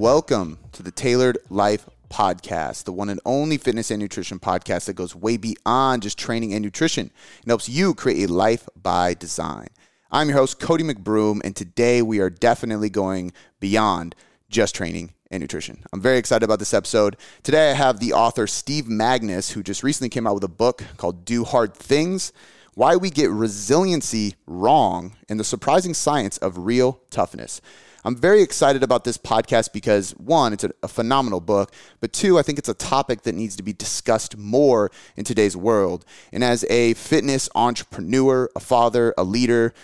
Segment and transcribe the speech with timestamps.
[0.00, 4.94] Welcome to the Tailored Life Podcast, the one and only fitness and nutrition podcast that
[4.94, 7.10] goes way beyond just training and nutrition
[7.42, 9.66] and helps you create a life by design.
[10.10, 14.14] I'm your host, Cody McBroom, and today we are definitely going beyond
[14.48, 15.82] just training and nutrition.
[15.92, 17.18] I'm very excited about this episode.
[17.42, 20.82] Today I have the author Steve Magness, who just recently came out with a book
[20.96, 22.32] called Do Hard Things
[22.72, 27.60] Why We Get Resiliency Wrong and the Surprising Science of Real Toughness.
[28.04, 32.38] I'm very excited about this podcast because one, it's a, a, phenomenal book, but two,
[32.38, 36.04] I think it's a topic that needs to be discussed more in today's world.
[36.32, 39.74] And as a fitness entrepreneur, a father, a leader,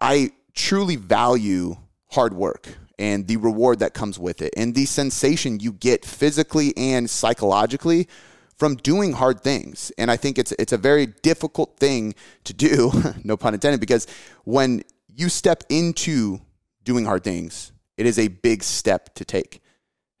[0.00, 1.76] I truly value
[2.10, 6.76] hard work and the reward that comes with it and the sensation you get physically
[6.76, 8.08] and psychologically
[8.56, 9.90] from doing hard things.
[9.96, 12.14] And I think it's it's a very difficult thing
[12.44, 12.92] to do,
[13.24, 14.06] no pun intended, because
[14.44, 14.82] when
[15.16, 16.40] you step into
[16.84, 19.60] doing hard things, it is a big step to take.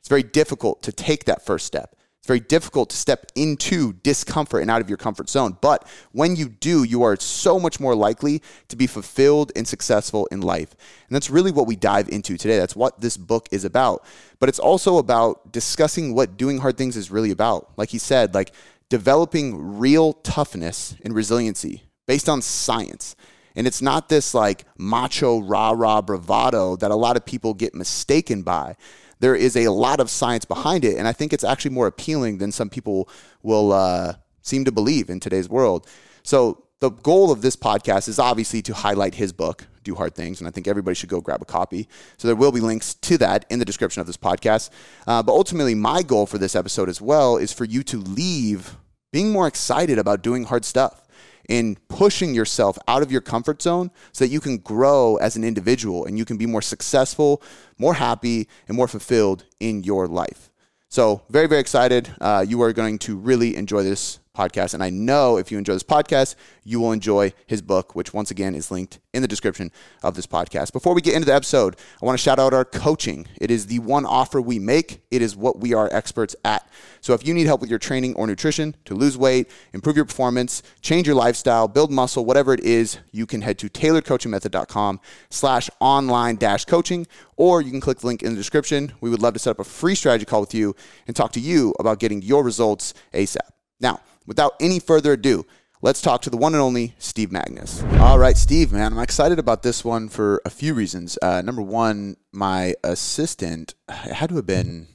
[0.00, 1.96] It's very difficult to take that first step.
[2.20, 5.56] It's very difficult to step into discomfort and out of your comfort zone.
[5.62, 10.26] But when you do, you are so much more likely to be fulfilled and successful
[10.26, 10.76] in life.
[11.08, 12.58] And that's really what we dive into today.
[12.58, 14.04] That's what this book is about.
[14.38, 17.70] But it's also about discussing what doing hard things is really about.
[17.78, 18.52] Like he said, like
[18.90, 23.16] developing real toughness and resiliency based on science.
[23.56, 27.74] And it's not this like macho rah rah bravado that a lot of people get
[27.74, 28.76] mistaken by.
[29.20, 30.96] There is a lot of science behind it.
[30.96, 33.08] And I think it's actually more appealing than some people
[33.42, 35.86] will uh, seem to believe in today's world.
[36.22, 40.40] So, the goal of this podcast is obviously to highlight his book, Do Hard Things,
[40.40, 41.88] and I think everybody should go grab a copy.
[42.16, 44.70] So there will be links to that in the description of this podcast.
[45.06, 48.76] Uh, but ultimately, my goal for this episode as well is for you to leave
[49.12, 51.06] being more excited about doing hard stuff
[51.48, 55.42] in pushing yourself out of your comfort zone so that you can grow as an
[55.42, 57.42] individual and you can be more successful,
[57.76, 60.50] more happy, and more fulfilled in your life.
[60.88, 62.14] So, very, very excited.
[62.20, 64.74] Uh, you are going to really enjoy this podcast.
[64.74, 68.30] And I know if you enjoy this podcast, you will enjoy his book, which once
[68.30, 70.72] again is linked in the description of this podcast.
[70.72, 73.26] Before we get into the episode, I want to shout out our coaching.
[73.40, 76.68] It is the one offer we make, it is what we are experts at.
[77.00, 80.04] So if you need help with your training or nutrition to lose weight, improve your
[80.04, 85.70] performance, change your lifestyle, build muscle, whatever it is, you can head to tailoredcoachingmethod.com slash
[85.80, 88.92] online dash coaching, or you can click the link in the description.
[89.00, 90.76] We would love to set up a free strategy call with you
[91.06, 93.59] and talk to you about getting your results ASAP.
[93.80, 95.46] Now, without any further ado,
[95.82, 97.82] let's talk to the one and only Steve Magness.
[97.98, 101.18] All right, Steve, man, I'm excited about this one for a few reasons.
[101.22, 104.86] Uh, number one, my assistant had to have been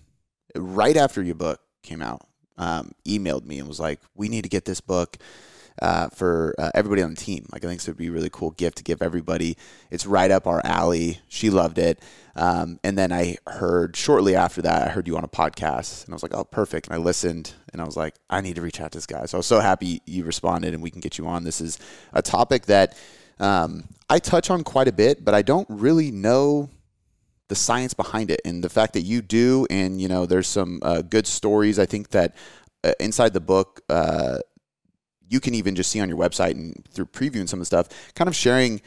[0.55, 4.49] right after your book came out, um, emailed me and was like, "We need to
[4.49, 5.17] get this book."
[5.81, 7.45] Uh, for uh, everybody on the team.
[7.51, 9.57] Like I think this would be a really cool gift to give everybody.
[9.91, 11.19] It's right up our alley.
[11.27, 12.01] She loved it.
[12.35, 16.13] Um, and then I heard shortly after that, I heard you on a podcast, and
[16.13, 18.61] I was like, "Oh, perfect!" And I listened, and I was like, "I need to
[18.61, 20.99] reach out to this guy." So I was so happy you responded, and we can
[20.99, 21.43] get you on.
[21.43, 21.79] This is
[22.13, 22.97] a topic that
[23.39, 26.69] um, I touch on quite a bit, but I don't really know
[27.47, 30.79] the science behind it, and the fact that you do, and you know, there's some
[30.81, 31.79] uh, good stories.
[31.79, 32.35] I think that
[32.83, 33.81] uh, inside the book.
[33.89, 34.39] Uh,
[35.29, 38.13] you can even just see on your website and through previewing some of the stuff,
[38.13, 38.81] kind of sharing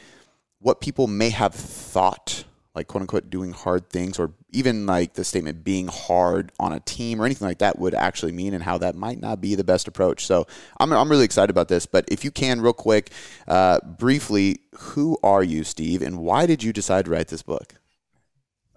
[0.59, 2.43] what people may have thought
[2.75, 6.79] like quote unquote doing hard things or even like the statement being hard on a
[6.79, 9.63] team or anything like that would actually mean and how that might not be the
[9.63, 10.25] best approach.
[10.25, 10.45] So
[10.79, 11.85] I'm, I'm really excited about this.
[11.85, 13.11] But if you can, real quick,
[13.47, 17.73] uh, briefly, who are you, Steve, and why did you decide to write this book?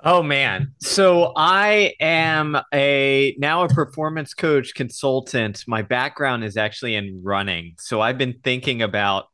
[0.04, 0.74] Oh man.
[0.80, 5.62] So I am a now a performance coach consultant.
[5.68, 7.74] My background is actually in running.
[7.78, 9.26] So I've been thinking about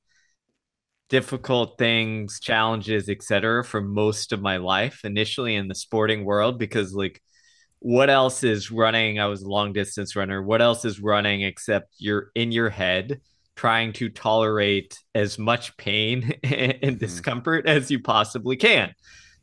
[1.09, 3.65] difficult things, challenges, etc.
[3.65, 7.23] for most of my life, initially in the sporting world, because like
[7.79, 9.19] what else is running?
[9.19, 10.43] I was a long distance runner.
[10.43, 13.23] What else is running except you're in your head
[13.57, 16.97] trying to tolerate as much pain and mm-hmm.
[16.97, 18.93] discomfort as you possibly can.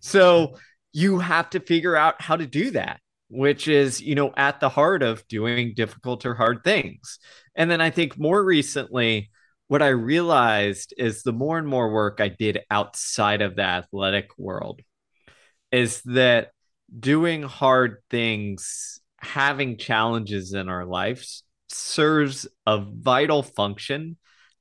[0.01, 0.55] So
[0.95, 4.69] you have to figure out how to do that, which is, you know, at the
[4.69, 7.19] heart of doing difficult or hard things.
[7.53, 9.29] And then I think more recently,
[9.67, 14.29] what I realized is the more and more work I did outside of the athletic
[14.37, 14.79] world
[15.69, 16.51] is that
[16.97, 24.15] doing hard things, having challenges in our lives serves a vital function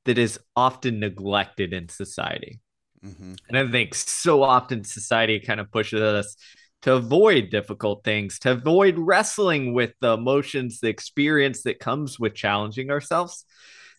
[0.05, 2.59] that is often neglected in society.
[3.05, 3.35] Mm-hmm.
[3.49, 6.37] And I think so often society kind of pushes us
[6.83, 12.35] to avoid difficult things, to avoid wrestling with the emotions, the experience that comes with
[12.35, 13.45] challenging ourselves.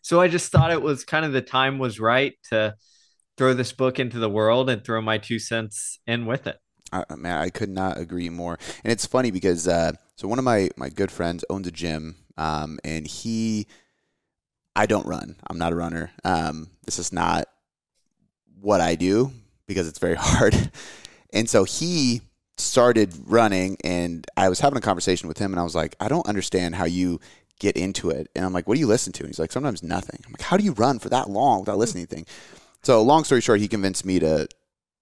[0.02, 2.76] So I just thought it was kind of the time was right to
[3.38, 6.58] throw this book into the world and throw my two cents in with it.
[6.92, 8.60] I, man, I could not agree more.
[8.84, 12.16] And it's funny because uh, so one of my my good friends owns a gym,
[12.38, 13.68] um, and he,
[14.76, 15.38] I don't run.
[15.48, 16.12] I'm not a runner.
[16.24, 17.48] Um, this is not
[18.66, 19.32] what I do
[19.68, 20.72] because it's very hard.
[21.32, 22.22] And so he
[22.58, 26.08] started running, and I was having a conversation with him, and I was like, I
[26.08, 27.20] don't understand how you
[27.60, 28.28] get into it.
[28.36, 29.24] And I'm like, what do you listen to?
[29.24, 30.20] And he's like, sometimes nothing.
[30.26, 32.34] I'm like, how do you run for that long without listening to anything?
[32.84, 34.48] So long story short, he convinced me to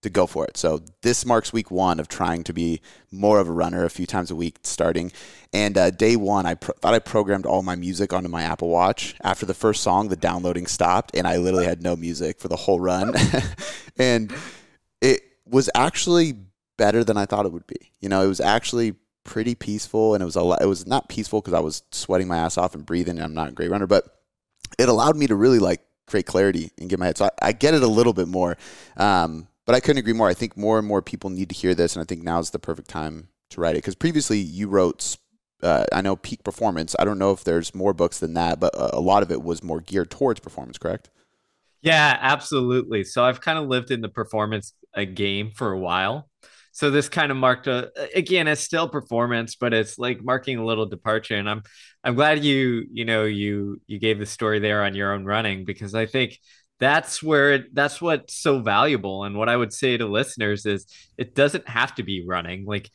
[0.04, 0.58] to go for it.
[0.58, 4.06] So this marks week one of trying to be more of a runner a few
[4.06, 5.12] times a week starting.
[5.52, 8.70] And uh, day one, I pro- thought I programmed all my music onto my Apple
[8.70, 9.16] Watch.
[9.24, 12.56] After the first song, the downloading stopped, and I literally had no music for the
[12.56, 13.14] whole run.
[13.98, 14.34] and
[15.02, 16.36] it was actually
[16.78, 17.92] better than I thought it would be.
[18.00, 21.10] You know, it was actually pretty peaceful, and it was a lot, it was not
[21.10, 23.18] peaceful because I was sweating my ass off and breathing.
[23.18, 24.06] And I'm not a great runner, but
[24.78, 27.18] it allowed me to really like create clarity and get my head.
[27.18, 28.58] So I, I get it a little bit more.
[28.98, 30.30] Um, but I couldn't agree more.
[30.30, 32.52] I think more and more people need to hear this, and I think now is
[32.52, 33.80] the perfect time to write it.
[33.80, 35.18] Because previously you wrote,
[35.62, 36.96] uh, I know Peak Performance.
[37.00, 39.64] I don't know if there's more books than that, but a lot of it was
[39.64, 40.78] more geared towards performance.
[40.78, 41.10] Correct?
[41.82, 43.04] Yeah, absolutely.
[43.04, 46.30] So I've kind of lived in the performance a game for a while.
[46.72, 50.66] So this kind of marked a again, it's still performance, but it's like marking a
[50.66, 51.36] little departure.
[51.36, 51.62] And I'm
[52.04, 55.66] I'm glad you you know you you gave the story there on your own running
[55.66, 56.40] because I think
[56.84, 59.24] that's where it, that's what's so valuable.
[59.24, 60.86] And what I would say to listeners is
[61.18, 62.66] it doesn't have to be running.
[62.66, 62.90] Like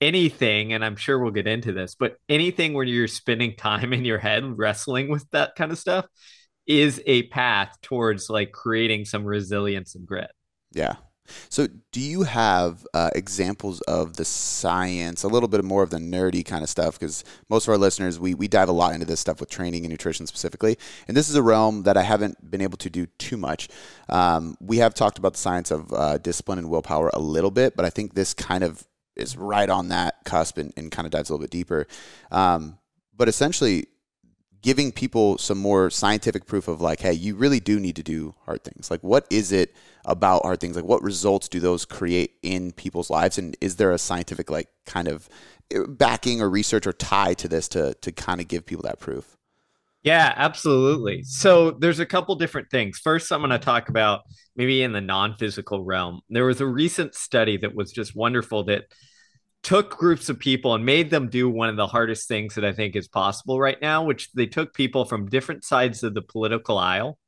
[0.00, 4.04] anything, and I'm sure we'll get into this, but anything where you're spending time in
[4.04, 6.06] your head wrestling with that kind of stuff
[6.66, 10.30] is a path towards like creating some resilience and grit.
[10.72, 10.96] Yeah,
[11.48, 15.98] so, do you have uh, examples of the science, a little bit more of the
[15.98, 16.98] nerdy kind of stuff?
[16.98, 19.84] Because most of our listeners, we, we dive a lot into this stuff with training
[19.84, 20.76] and nutrition specifically.
[21.08, 23.68] And this is a realm that I haven't been able to do too much.
[24.08, 27.76] Um, we have talked about the science of uh, discipline and willpower a little bit,
[27.76, 28.86] but I think this kind of
[29.16, 31.86] is right on that cusp and, and kind of dives a little bit deeper.
[32.30, 32.78] Um,
[33.16, 33.86] but essentially,
[34.66, 38.34] giving people some more scientific proof of like, hey, you really do need to do
[38.46, 38.90] hard things.
[38.90, 39.72] Like, what is it
[40.04, 40.74] about hard things?
[40.74, 43.38] Like, what results do those create in people's lives?
[43.38, 45.28] And is there a scientific, like, kind of
[45.70, 48.98] eh, backing or research or tie to this to, to kind of give people that
[48.98, 49.36] proof?
[50.02, 51.22] Yeah, absolutely.
[51.22, 52.98] So there's a couple different things.
[52.98, 54.22] First, I'm going to talk about
[54.56, 56.22] maybe in the non physical realm.
[56.28, 58.86] There was a recent study that was just wonderful that
[59.66, 62.72] took groups of people and made them do one of the hardest things that I
[62.72, 66.78] think is possible right now, which they took people from different sides of the political
[66.78, 67.18] aisle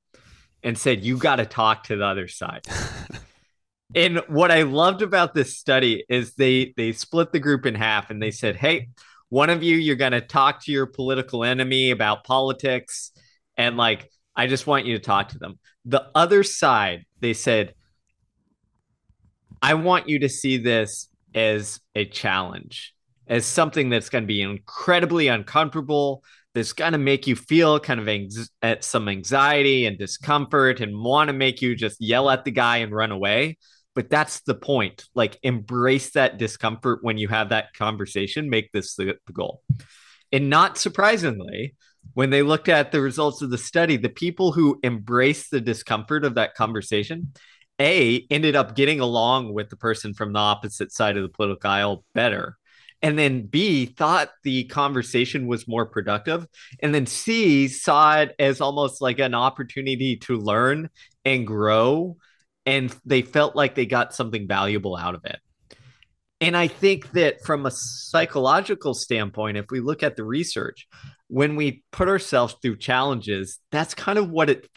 [0.62, 2.64] and said, You got to talk to the other side.
[3.94, 8.08] and what I loved about this study is they they split the group in half
[8.08, 8.90] and they said, Hey,
[9.30, 13.10] one of you, you're going to talk to your political enemy about politics.
[13.56, 15.58] And like, I just want you to talk to them.
[15.86, 17.74] The other side, they said,
[19.60, 22.94] I want you to see this as a challenge,
[23.26, 26.22] as something that's going to be incredibly uncomfortable,
[26.54, 30.98] that's going to make you feel kind of at eh, some anxiety and discomfort and
[30.98, 33.58] want to make you just yell at the guy and run away.
[33.94, 35.04] But that's the point.
[35.14, 39.62] Like, embrace that discomfort when you have that conversation, make this the, the goal.
[40.32, 41.74] And not surprisingly,
[42.14, 46.24] when they looked at the results of the study, the people who embrace the discomfort
[46.24, 47.32] of that conversation
[47.80, 51.70] a ended up getting along with the person from the opposite side of the political
[51.70, 52.56] aisle better.
[53.00, 56.46] And then b thought the conversation was more productive.
[56.82, 60.90] And then c saw it as almost like an opportunity to learn
[61.24, 62.16] and grow.
[62.66, 65.38] And they felt like they got something valuable out of it.
[66.40, 70.88] And i think that from a psychological standpoint if we look at the research
[71.28, 74.68] when we put ourselves through challenges, that's kind of what it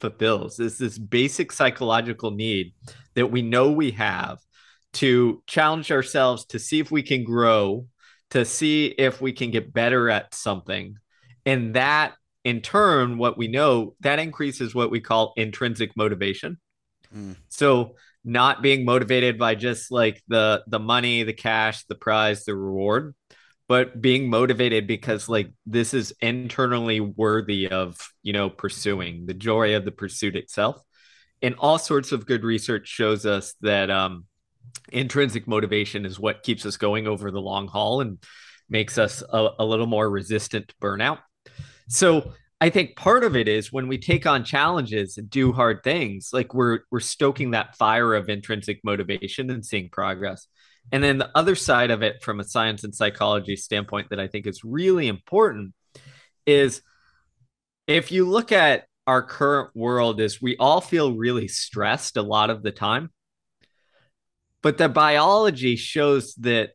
[0.00, 2.74] fulfills is this basic psychological need
[3.14, 4.38] that we know we have
[4.92, 7.86] to challenge ourselves to see if we can grow,
[8.30, 10.96] to see if we can get better at something.
[11.44, 16.58] And that in turn, what we know that increases what we call intrinsic motivation.
[17.14, 17.36] Mm.
[17.48, 22.56] So not being motivated by just like the the money, the cash, the prize, the
[22.56, 23.14] reward,
[23.68, 29.76] but being motivated because like this is internally worthy of you know pursuing the joy
[29.76, 30.80] of the pursuit itself
[31.42, 34.24] and all sorts of good research shows us that um,
[34.92, 38.22] intrinsic motivation is what keeps us going over the long haul and
[38.68, 41.18] makes us a, a little more resistant to burnout
[41.88, 45.82] so I think part of it is when we take on challenges and do hard
[45.84, 50.48] things, like we're we're stoking that fire of intrinsic motivation and seeing progress.
[50.92, 54.28] And then the other side of it, from a science and psychology standpoint, that I
[54.28, 55.74] think is really important
[56.46, 56.82] is
[57.86, 62.50] if you look at our current world, is we all feel really stressed a lot
[62.50, 63.10] of the time.
[64.66, 66.70] but the biology shows that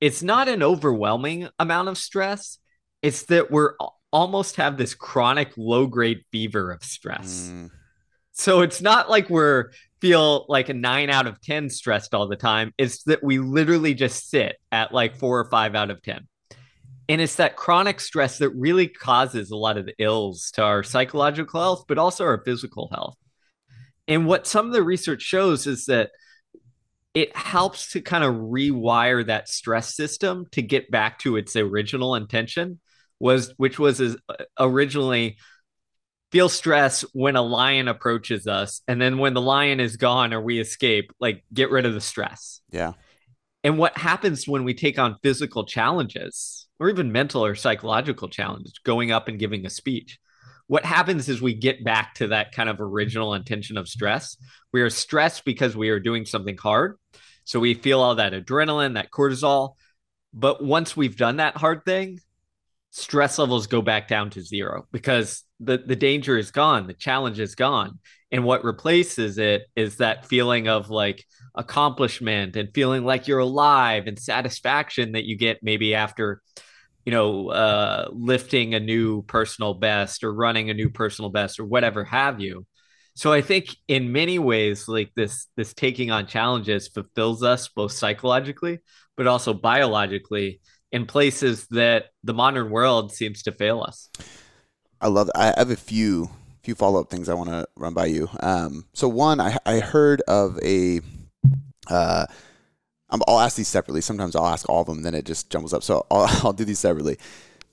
[0.00, 2.58] it's not an overwhelming amount of stress.
[3.02, 3.74] It's that we're
[4.10, 7.50] almost have this chronic low grade fever of stress.
[7.52, 7.70] Mm.
[8.32, 9.72] So it's not like we're
[10.04, 12.74] feel like a nine out of 10 stressed all the time.
[12.76, 16.28] It's that we literally just sit at like four or five out of 10.
[17.08, 20.82] And it's that chronic stress that really causes a lot of the ills to our
[20.82, 23.16] psychological health, but also our physical health.
[24.06, 26.10] And what some of the research shows is that
[27.14, 32.14] it helps to kind of rewire that stress system to get back to its original
[32.14, 32.78] intention
[33.20, 34.16] was which was uh,
[34.58, 35.38] originally
[36.34, 40.40] feel stress when a lion approaches us and then when the lion is gone or
[40.40, 42.60] we escape like get rid of the stress.
[42.70, 42.92] Yeah.
[43.62, 48.74] And what happens when we take on physical challenges or even mental or psychological challenges
[48.84, 50.18] going up and giving a speech
[50.66, 54.36] what happens is we get back to that kind of original intention of stress.
[54.72, 56.96] We are stressed because we are doing something hard.
[57.44, 59.74] So we feel all that adrenaline that cortisol.
[60.32, 62.20] But once we've done that hard thing
[62.96, 67.40] stress levels go back down to zero because the, the danger is gone, the challenge
[67.40, 67.98] is gone.
[68.30, 71.24] And what replaces it is that feeling of like
[71.56, 76.40] accomplishment and feeling like you're alive and satisfaction that you get maybe after,
[77.04, 81.64] you know, uh, lifting a new personal best or running a new personal best or
[81.64, 82.64] whatever have you.
[83.16, 87.90] So I think in many ways, like this, this taking on challenges fulfills us both
[87.90, 88.78] psychologically,
[89.16, 90.60] but also biologically
[90.92, 94.08] in places that the modern world seems to fail us.
[95.00, 95.30] I love.
[95.34, 96.30] I have a few
[96.62, 98.28] few follow up things I want to run by you.
[98.40, 101.00] Um, so one, I, I heard of a.
[101.88, 102.26] Uh,
[103.10, 104.00] I'll ask these separately.
[104.00, 105.82] Sometimes I'll ask all of them, then it just jumbles up.
[105.82, 107.18] So I'll, I'll do these separately.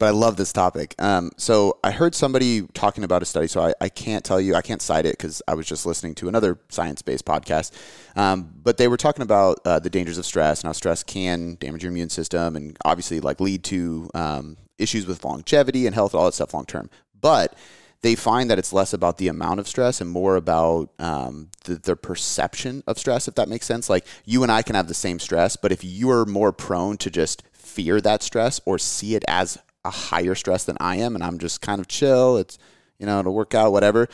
[0.01, 0.95] But I love this topic.
[0.97, 3.45] Um, so I heard somebody talking about a study.
[3.45, 6.15] So I, I can't tell you, I can't cite it because I was just listening
[6.15, 7.71] to another science based podcast.
[8.15, 11.55] Um, but they were talking about uh, the dangers of stress and how stress can
[11.59, 16.15] damage your immune system and obviously like lead to um, issues with longevity and health,
[16.15, 16.89] all that stuff long term.
[17.21, 17.55] But
[18.01, 21.75] they find that it's less about the amount of stress and more about um, the,
[21.75, 23.87] the, perception of stress, if that makes sense.
[23.87, 27.11] Like you and I can have the same stress, but if you're more prone to
[27.11, 31.23] just fear that stress or see it as a higher stress than I am, and
[31.23, 32.37] I'm just kind of chill.
[32.37, 32.57] It's
[32.99, 34.07] you know it'll work out, whatever.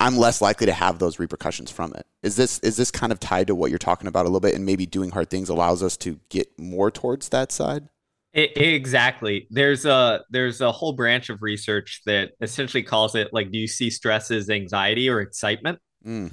[0.00, 2.06] I'm less likely to have those repercussions from it.
[2.22, 4.54] Is this is this kind of tied to what you're talking about a little bit,
[4.54, 7.88] and maybe doing hard things allows us to get more towards that side?
[8.32, 9.46] It, exactly.
[9.50, 13.66] There's a there's a whole branch of research that essentially calls it like, do you
[13.66, 15.80] see stress as anxiety or excitement?
[16.06, 16.32] Mm.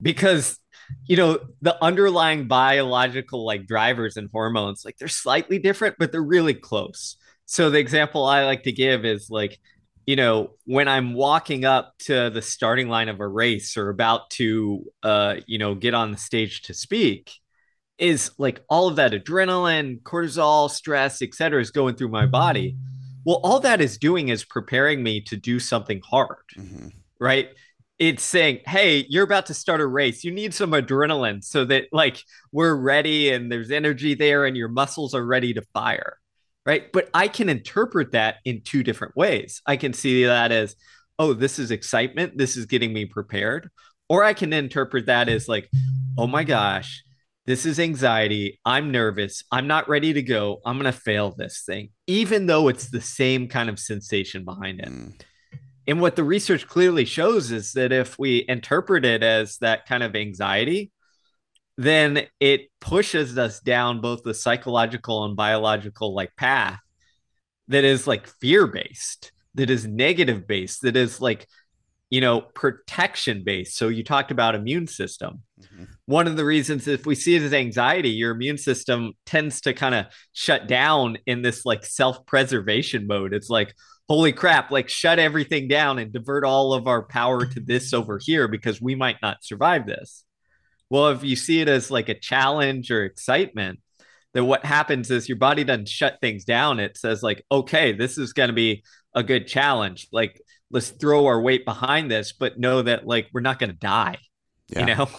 [0.00, 0.58] Because
[1.06, 6.22] you know the underlying biological like drivers and hormones like they're slightly different, but they're
[6.22, 7.16] really close.
[7.46, 9.58] So the example I like to give is like,
[10.06, 14.30] you know, when I'm walking up to the starting line of a race or about
[14.30, 17.32] to, uh, you know, get on the stage to speak,
[17.98, 22.76] is like all of that adrenaline, cortisol, stress, etc., is going through my body.
[23.24, 26.88] Well, all that is doing is preparing me to do something hard, mm-hmm.
[27.18, 27.48] right?
[27.98, 30.24] It's saying, hey, you're about to start a race.
[30.24, 32.22] You need some adrenaline so that like
[32.52, 36.18] we're ready and there's energy there and your muscles are ready to fire
[36.66, 36.90] right?
[36.92, 39.60] But I can interpret that in two different ways.
[39.66, 40.76] I can see that as,
[41.18, 42.38] oh, this is excitement.
[42.38, 43.70] This is getting me prepared.
[44.08, 45.70] Or I can interpret that as like,
[46.18, 47.02] oh my gosh,
[47.46, 48.60] this is anxiety.
[48.64, 49.44] I'm nervous.
[49.50, 50.60] I'm not ready to go.
[50.64, 54.80] I'm going to fail this thing, even though it's the same kind of sensation behind
[54.80, 54.88] it.
[54.88, 55.20] Mm.
[55.86, 60.02] And what the research clearly shows is that if we interpret it as that kind
[60.02, 60.90] of anxiety,
[61.76, 66.78] then it pushes us down both the psychological and biological like path
[67.68, 71.46] that is like fear based that is negative based that is like
[72.10, 75.42] you know protection based so you talked about immune system.
[75.60, 75.84] Mm-hmm.
[76.06, 79.72] one of the reasons if we see it as anxiety your immune system tends to
[79.72, 83.32] kind of shut down in this like self-preservation mode.
[83.32, 83.74] It's like
[84.08, 88.20] holy crap like shut everything down and divert all of our power to this over
[88.22, 90.24] here because we might not survive this
[90.90, 93.80] well, if you see it as like a challenge or excitement,
[94.32, 96.80] then what happens is your body doesn't shut things down.
[96.80, 98.82] It says, like, okay, this is going to be
[99.14, 100.08] a good challenge.
[100.12, 103.76] Like, let's throw our weight behind this, but know that like we're not going to
[103.76, 104.18] die.
[104.68, 104.80] Yeah.
[104.80, 105.10] You know.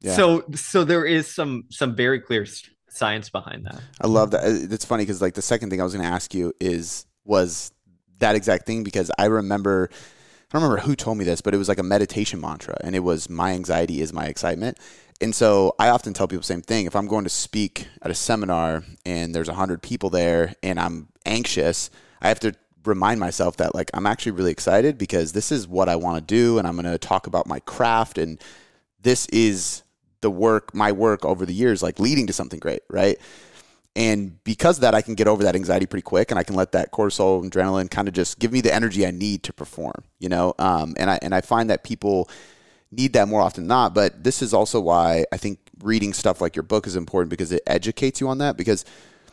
[0.00, 0.14] Yeah.
[0.14, 2.46] So so there is some some very clear
[2.90, 3.80] science behind that.
[4.00, 4.42] I love that.
[4.44, 7.72] It's funny because like the second thing I was going to ask you is was
[8.18, 9.90] that exact thing because I remember
[10.52, 12.94] I don't remember who told me this, but it was like a meditation mantra, and
[12.94, 14.78] it was "My anxiety is my excitement."
[15.20, 16.86] And so I often tell people the same thing.
[16.86, 21.08] If I'm going to speak at a seminar and there's 100 people there and I'm
[21.24, 22.52] anxious, I have to
[22.84, 26.34] remind myself that like I'm actually really excited because this is what I want to
[26.34, 28.40] do and I'm going to talk about my craft and
[29.00, 29.82] this is
[30.20, 33.18] the work, my work over the years, like leading to something great, right?
[33.96, 36.54] And because of that, I can get over that anxiety pretty quick, and I can
[36.54, 39.54] let that cortisol, and adrenaline, kind of just give me the energy I need to
[39.54, 40.04] perform.
[40.18, 42.28] You know, um, and I and I find that people
[42.92, 43.94] need that more often than not.
[43.94, 47.50] But this is also why I think reading stuff like your book is important because
[47.52, 48.58] it educates you on that.
[48.58, 48.84] Because,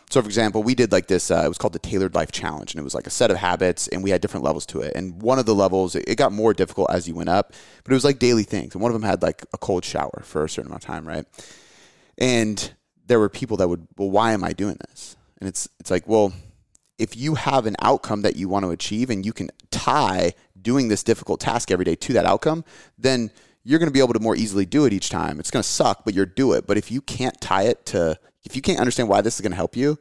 [0.10, 1.30] so for example, we did like this.
[1.30, 3.38] Uh, it was called the Tailored Life Challenge, and it was like a set of
[3.38, 4.94] habits, and we had different levels to it.
[4.96, 7.54] And one of the levels, it got more difficult as you went up,
[7.84, 8.76] but it was like daily things.
[8.76, 11.06] And one of them had like a cold shower for a certain amount of time,
[11.06, 11.26] right?
[12.18, 12.74] And
[13.14, 15.16] there were people that would, well, why am I doing this?
[15.40, 16.34] And it's it's like, well,
[16.98, 20.88] if you have an outcome that you want to achieve and you can tie doing
[20.88, 22.66] this difficult task every day to that outcome,
[22.98, 23.30] then
[23.64, 25.40] you're going to be able to more easily do it each time.
[25.40, 26.66] It's going to suck, but you're do it.
[26.66, 29.52] But if you can't tie it to, if you can't understand why this is going
[29.52, 30.00] to help you,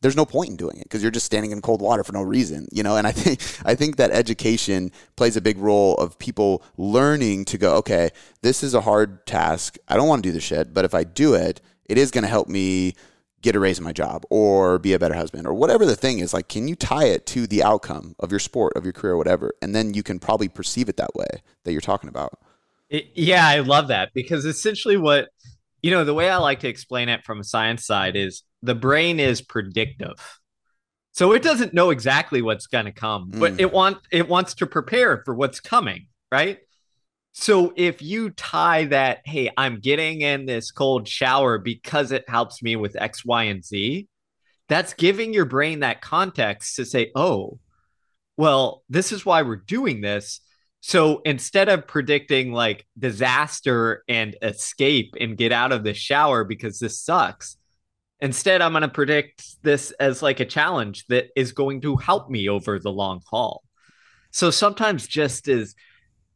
[0.00, 2.22] there's no point in doing it because you're just standing in cold water for no
[2.22, 2.96] reason, you know.
[2.96, 7.58] And I think I think that education plays a big role of people learning to
[7.58, 8.10] go, okay,
[8.42, 9.76] this is a hard task.
[9.88, 12.22] I don't want to do this shit, but if I do it, it is going
[12.22, 12.94] to help me
[13.42, 16.18] get a raise in my job or be a better husband or whatever the thing
[16.18, 19.16] is like can you tie it to the outcome of your sport of your career
[19.16, 19.52] whatever?
[19.62, 22.38] And then you can probably perceive it that way that you're talking about.
[22.90, 25.28] It, yeah i love that because essentially what
[25.82, 28.74] you know the way i like to explain it from a science side is the
[28.74, 30.18] brain is predictive.
[31.12, 33.60] So it doesn't know exactly what's going to come but Mm.
[33.60, 36.58] it want it wants to prepare for what's coming right
[37.32, 42.62] so if you tie that, hey, I'm getting in this cold shower because it helps
[42.62, 44.08] me with X, Y, and Z,
[44.68, 47.58] that's giving your brain that context to say, oh,
[48.36, 50.40] well, this is why we're doing this.
[50.80, 56.78] So instead of predicting like disaster and escape and get out of the shower because
[56.78, 57.58] this sucks,
[58.20, 62.30] instead I'm going to predict this as like a challenge that is going to help
[62.30, 63.62] me over the long haul.
[64.30, 65.74] So sometimes just as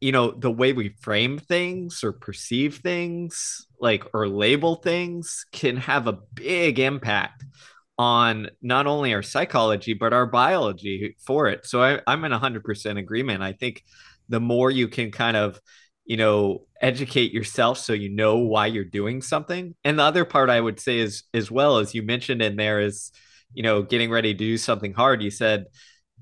[0.05, 5.77] you know the way we frame things or perceive things like or label things can
[5.77, 7.43] have a big impact
[7.97, 11.65] on not only our psychology but our biology for it.
[11.65, 13.41] So I, i'm in 100% agreement.
[13.41, 13.81] I think
[14.29, 15.59] the more you can kind of
[16.05, 19.73] you know educate yourself so you know why you're doing something.
[19.83, 22.79] And the other part i would say is as well as you mentioned in there
[22.79, 23.11] is
[23.55, 25.65] you know getting ready to do something hard you said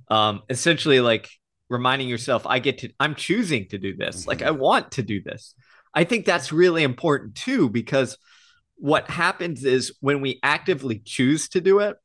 [0.10, 1.30] um essentially like
[1.74, 4.26] reminding yourself i get to i'm choosing to do this.
[4.26, 4.48] Like mm-hmm.
[4.48, 5.54] i want to do this.
[5.94, 8.18] I think that's really important too because
[8.78, 11.98] what happens is when we actively choose to do it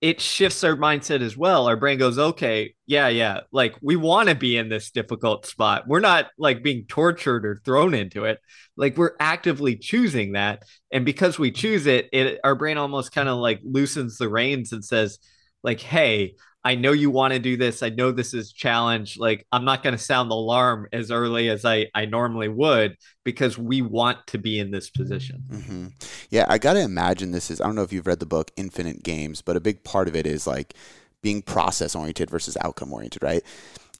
[0.00, 1.66] it shifts our mindset as well.
[1.66, 5.84] Our brain goes okay yeah yeah like we want to be in this difficult spot.
[5.88, 8.38] We're not like being tortured or thrown into it.
[8.76, 10.62] Like we're actively choosing that
[10.92, 14.72] and because we choose it it our brain almost kind of like loosens the reins
[14.72, 15.18] and says
[15.62, 17.82] like hey I know you want to do this.
[17.82, 19.16] I know this is challenge.
[19.16, 22.96] Like I'm not going to sound the alarm as early as I I normally would
[23.24, 25.42] because we want to be in this position.
[25.50, 25.86] hmm
[26.30, 28.50] Yeah, I got to imagine this is, I don't know if you've read the book
[28.56, 30.74] Infinite Games, but a big part of it is like
[31.22, 33.42] being process oriented versus outcome oriented, right?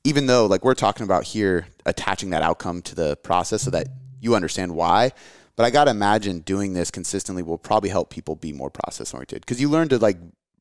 [0.04, 3.88] Even though, like, we're talking about here, attaching that outcome to the process so that
[4.20, 5.10] you understand why.
[5.56, 9.12] But I got to imagine doing this consistently will probably help people be more process
[9.12, 10.16] oriented because you learn to like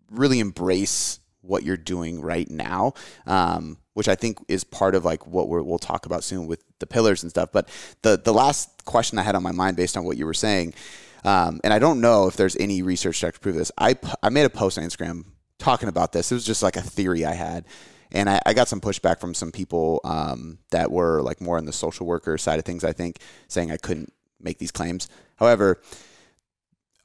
[0.10, 2.94] really embrace what you're doing right now,
[3.26, 6.64] um, which I think is part of like what we're, we'll talk about soon with
[6.80, 7.52] the pillars and stuff.
[7.52, 7.70] But
[8.02, 10.74] the the last question I had on my mind based on what you were saying,
[11.24, 13.72] um, and I don't know if there's any research to prove this.
[13.78, 15.26] I I made a post on Instagram
[15.58, 16.32] talking about this.
[16.32, 17.66] It was just like a theory I had.
[18.12, 21.66] And I, I got some pushback from some people um, that were like more on
[21.66, 25.10] the social worker side of things, I think, saying I couldn't make these claims.
[25.36, 25.82] However,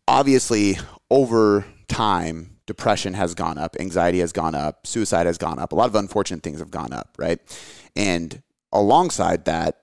[0.07, 0.79] obviously,
[1.11, 5.75] over time, depression has gone up, anxiety has gone up, suicide has gone up, a
[5.75, 7.41] lot of unfortunate things have gone up, right?
[7.97, 9.83] And alongside that,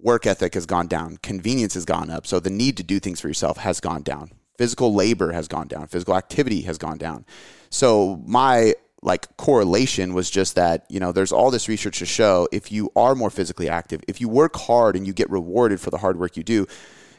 [0.00, 2.26] work ethic has gone down, convenience has gone up.
[2.26, 4.32] So the need to do things for yourself has gone down.
[4.58, 7.24] Physical labor has gone down, physical activity has gone down.
[7.70, 12.48] So my like correlation was just that, you know, there's all this research to show
[12.52, 15.90] if you are more physically active, if you work hard and you get rewarded for
[15.90, 16.66] the hard work you do,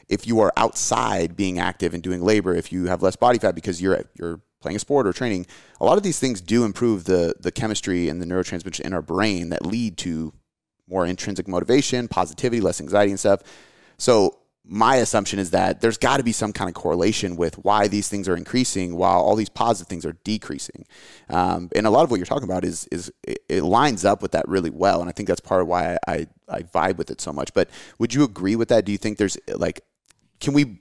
[0.08, 3.54] if you are outside being active and doing labor, if you have less body fat
[3.54, 5.46] because you're you're playing a sport or training,
[5.80, 9.02] a lot of these things do improve the the chemistry and the neurotransmission in our
[9.02, 10.32] brain that lead to
[10.88, 13.42] more intrinsic motivation, positivity, less anxiety and stuff.
[13.98, 17.86] So my assumption is that there's got to be some kind of correlation with why
[17.86, 20.84] these things are increasing while all these positive things are decreasing.
[21.30, 24.32] Um, and a lot of what you're talking about is is it, lines up with
[24.32, 27.20] that really well, and I think that's part of why I I vibe with it
[27.20, 27.54] so much.
[27.54, 28.84] But would you agree with that?
[28.84, 29.82] Do you think there's like
[30.40, 30.80] can we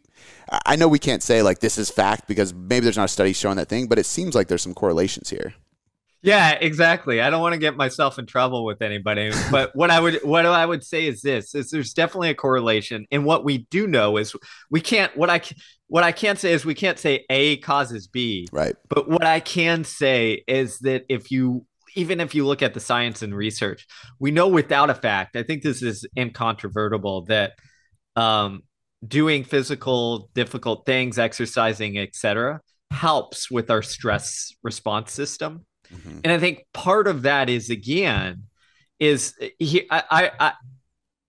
[0.66, 3.34] I know we can't say like this is fact because maybe there's not a study
[3.34, 5.54] showing that thing, but it seems like there's some correlations here.
[6.22, 7.22] Yeah, exactly.
[7.22, 10.46] I don't want to get myself in trouble with anybody, but what I would what
[10.48, 14.18] I would say is this: is there's definitely a correlation, and what we do know
[14.18, 14.36] is
[14.72, 15.16] we can't.
[15.16, 15.42] What I
[15.86, 18.76] what I can't say is we can't say A causes B, right?
[18.90, 22.80] But what I can say is that if you even if you look at the
[22.80, 23.86] science and research,
[24.20, 25.36] we know without a fact.
[25.36, 27.54] I think this is incontrovertible that
[28.16, 28.64] um,
[29.08, 36.20] doing physical difficult things, exercising, etc., helps with our stress response system Mm-hmm.
[36.24, 38.44] And I think part of that is again,
[39.00, 40.54] is he, I, I, I,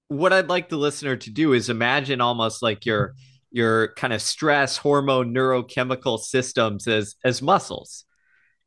[0.08, 3.14] what I'd like the listener to do is imagine almost like your
[3.50, 8.04] your kind of stress hormone neurochemical systems as as muscles.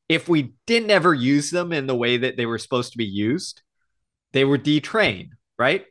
[0.08, 3.06] If we didn't ever use them in the way that they were supposed to be
[3.06, 3.62] used,
[4.34, 5.86] they were detrained, right?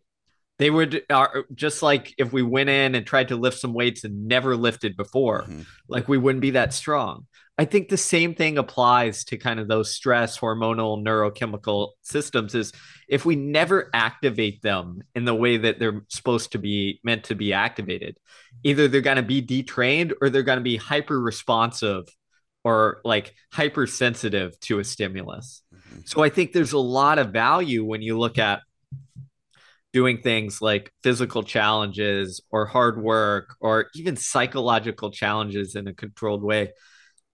[0.59, 3.73] They would are uh, just like if we went in and tried to lift some
[3.73, 5.63] weights and never lifted before, mm-hmm.
[5.89, 7.27] like we wouldn't be that strong.
[7.61, 12.73] I think the same thing applies to kind of those stress hormonal neurochemical systems is
[13.09, 17.35] if we never activate them in the way that they're supposed to be meant to
[17.35, 18.17] be activated,
[18.63, 22.05] either they're going to be detrained or they're going to be hyper responsive
[22.63, 25.63] or like hypersensitive to a stimulus.
[25.75, 26.01] Mm-hmm.
[26.05, 28.61] So I think there's a lot of value when you look at
[29.93, 36.43] doing things like physical challenges or hard work or even psychological challenges in a controlled
[36.43, 36.71] way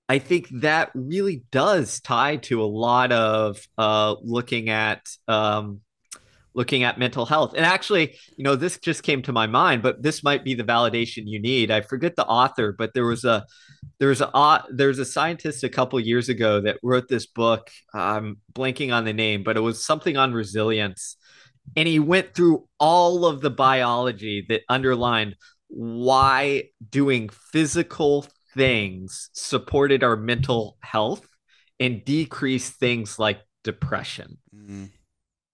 [0.09, 5.81] I think that really does tie to a lot of uh, looking at um,
[6.53, 7.55] looking at mental health.
[7.57, 10.63] And actually, you know, this just came to my mind, but this might be the
[10.63, 11.71] validation you need.
[11.71, 13.47] I forget the author, but there was a
[13.99, 17.27] there was a uh, there was a scientist a couple years ago that wrote this
[17.27, 17.71] book.
[17.95, 21.17] I'm blanking on the name, but it was something on resilience,
[21.77, 25.37] and he went through all of the biology that underlined
[25.69, 31.27] why doing physical things supported our mental health
[31.81, 34.39] and decreased things like depression.
[34.55, 34.85] Mm-hmm.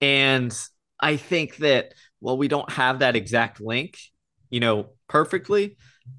[0.02, 0.58] And
[1.00, 3.98] I think that while we don't have that exact link,
[4.50, 5.76] you know, perfectly,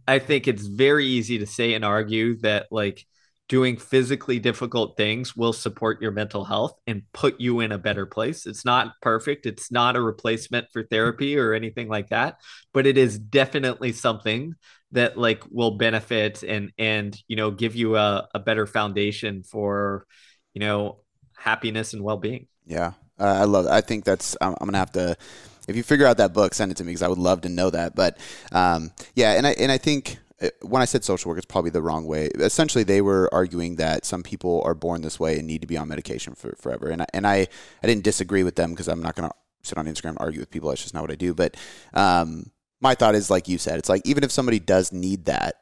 [0.07, 3.05] I think it's very easy to say and argue that like
[3.51, 8.05] doing physically difficult things will support your mental health and put you in a better
[8.05, 8.45] place.
[8.45, 9.45] It's not perfect.
[9.45, 12.37] It's not a replacement for therapy or anything like that,
[12.73, 14.55] but it is definitely something
[14.93, 20.05] that like will benefit and and you know give you a, a better foundation for
[20.53, 21.01] you know
[21.35, 25.15] happiness and well-being yeah uh, i love i think that's I'm, I'm, gonna have to
[25.69, 27.49] if you figure out that book send it to me because i would love to
[27.49, 28.17] know that but
[28.51, 30.19] um, yeah and i and i think
[30.61, 32.27] when I said social work, it's probably the wrong way.
[32.35, 35.77] Essentially, they were arguing that some people are born this way and need to be
[35.77, 36.89] on medication for forever.
[36.89, 37.47] And I, and I,
[37.83, 40.39] I didn't disagree with them because I'm not going to sit on Instagram and argue
[40.39, 40.69] with people.
[40.69, 41.33] That's just not what I do.
[41.33, 41.57] But
[41.93, 45.55] um, my thought is like you said, it's like even if somebody does need that,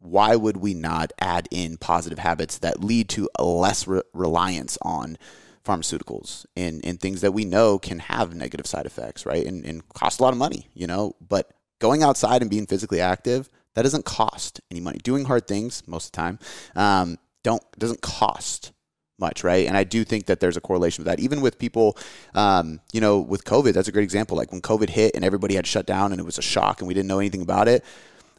[0.00, 5.16] why would we not add in positive habits that lead to less re- reliance on
[5.64, 9.46] pharmaceuticals and, and things that we know can have negative side effects, right?
[9.46, 13.00] And, and cost a lot of money, you know, but going outside and being physically
[13.00, 14.98] active, that doesn't cost any money.
[15.04, 16.38] Doing hard things most of the time,
[16.74, 18.72] um, don't, doesn't cost
[19.18, 19.66] much, right?
[19.66, 21.22] And I do think that there's a correlation with that.
[21.22, 21.96] Even with people,
[22.34, 24.36] um, you know, with COVID, that's a great example.
[24.36, 26.88] Like when COVID hit and everybody had shut down and it was a shock and
[26.88, 27.84] we didn't know anything about it.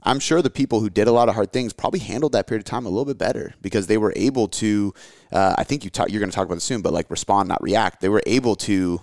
[0.03, 2.61] I'm sure the people who did a lot of hard things probably handled that period
[2.61, 4.93] of time a little bit better because they were able to.
[5.31, 7.49] Uh, I think you talk, you're going to talk about this soon, but like respond,
[7.49, 8.01] not react.
[8.01, 9.01] They were able to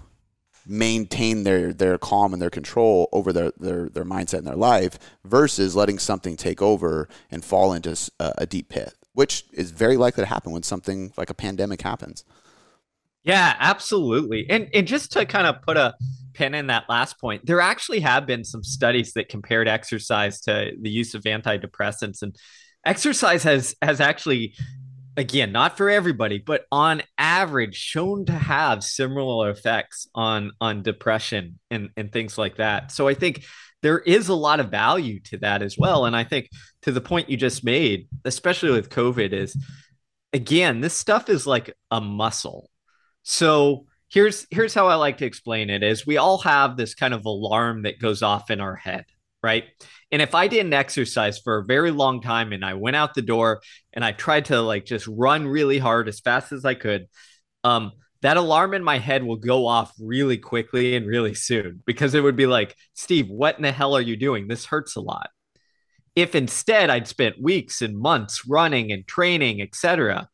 [0.67, 4.99] maintain their their calm and their control over their their their mindset and their life
[5.25, 9.97] versus letting something take over and fall into a, a deep pit which is very
[9.97, 12.25] likely to happen when something like a pandemic happens.
[13.23, 14.45] Yeah, absolutely.
[14.51, 15.95] And and just to kind of put a
[16.35, 20.73] pin in that last point, there actually have been some studies that compared exercise to
[20.79, 22.37] the use of antidepressants and
[22.85, 24.55] exercise has has actually
[25.17, 31.59] again, not for everybody, but on average shown to have similar effects on on depression
[31.71, 32.93] and and things like that.
[32.93, 33.45] So I think
[33.83, 36.07] there is a lot of value to that as well.
[36.07, 36.49] And I think
[36.83, 39.57] to the point you just made, especially with COVID, is
[40.33, 42.71] again, this stuff is like a muscle.
[43.23, 47.13] So here's here's how I like to explain it is we all have this kind
[47.13, 49.05] of alarm that goes off in our head,
[49.45, 49.65] right?
[50.11, 53.21] And if I didn't exercise for a very long time and I went out the
[53.21, 53.61] door
[53.93, 57.07] and I tried to like just run really hard as fast as I could,
[57.63, 62.15] um, that alarm in my head will go off really quickly and really soon because
[62.15, 64.49] it would be like, Steve, what in the hell are you doing?
[64.49, 65.29] This hurts a lot.
[66.17, 70.29] If instead I'd spent weeks and months running and training, etc.,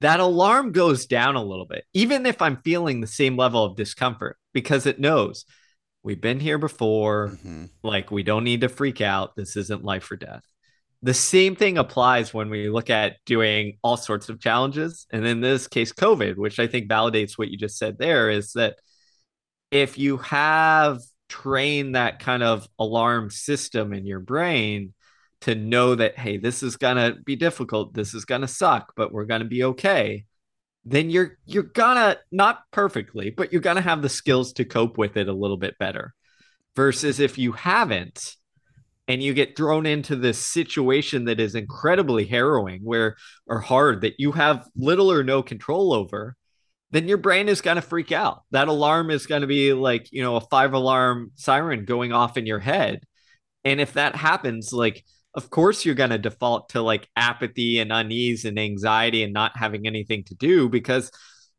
[0.00, 3.76] that alarm goes down a little bit, even if I'm feeling the same level of
[3.76, 5.44] discomfort, because it knows
[6.02, 7.28] we've been here before.
[7.28, 7.66] Mm-hmm.
[7.82, 9.36] Like, we don't need to freak out.
[9.36, 10.44] This isn't life or death.
[11.02, 15.06] the same thing applies when we look at doing all sorts of challenges.
[15.12, 18.52] And in this case, COVID, which I think validates what you just said there, is
[18.52, 18.76] that
[19.70, 24.94] if you have trained that kind of alarm system in your brain
[25.42, 28.92] to know that, hey, this is going to be difficult, this is going to suck,
[28.96, 30.24] but we're going to be okay
[30.90, 35.16] then you're you're gonna not perfectly, but you're gonna have the skills to cope with
[35.16, 36.14] it a little bit better.
[36.76, 38.36] Versus if you haven't,
[39.08, 44.14] and you get thrown into this situation that is incredibly harrowing where or hard that
[44.18, 46.36] you have little or no control over
[46.90, 50.36] then your brain is to freak out that alarm is to be like you know
[50.36, 53.00] a five alarm siren going off in your head
[53.64, 55.04] and if that happens like
[55.38, 59.56] of course you're going to default to like apathy and unease and anxiety and not
[59.56, 61.10] having anything to do because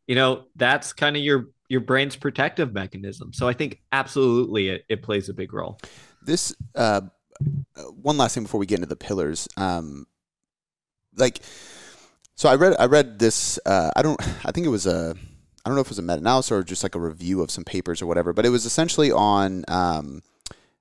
[0.07, 4.85] you know that's kind of your your brain's protective mechanism so i think absolutely it,
[4.89, 5.79] it plays a big role
[6.23, 7.01] this uh
[8.01, 9.47] one last thing before we get into the pillars.
[9.57, 10.07] Um,
[11.15, 11.39] like,
[12.35, 13.59] so I read I read this.
[13.65, 14.19] Uh, I don't.
[14.45, 15.15] I think it was a.
[15.65, 17.51] I don't know if it was a meta analysis or just like a review of
[17.51, 18.31] some papers or whatever.
[18.31, 20.21] But it was essentially on um,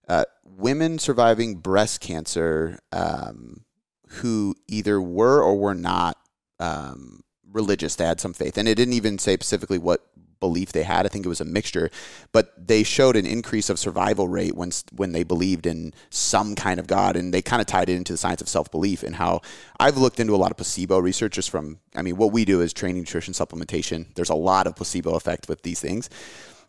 [0.09, 3.64] uh, women surviving breast cancer um,
[4.09, 6.16] who either were or were not
[6.59, 7.94] um, religious.
[7.94, 10.05] They had some faith, and it didn't even say specifically what
[10.40, 11.05] belief they had.
[11.05, 11.90] I think it was a mixture,
[12.33, 16.81] but they showed an increase of survival rate when when they believed in some kind
[16.81, 19.16] of God, and they kind of tied it into the science of self belief and
[19.16, 19.40] how
[19.79, 21.79] I've looked into a lot of placebo research just from.
[21.94, 24.14] I mean, what we do is training nutrition supplementation.
[24.14, 26.09] There's a lot of placebo effect with these things.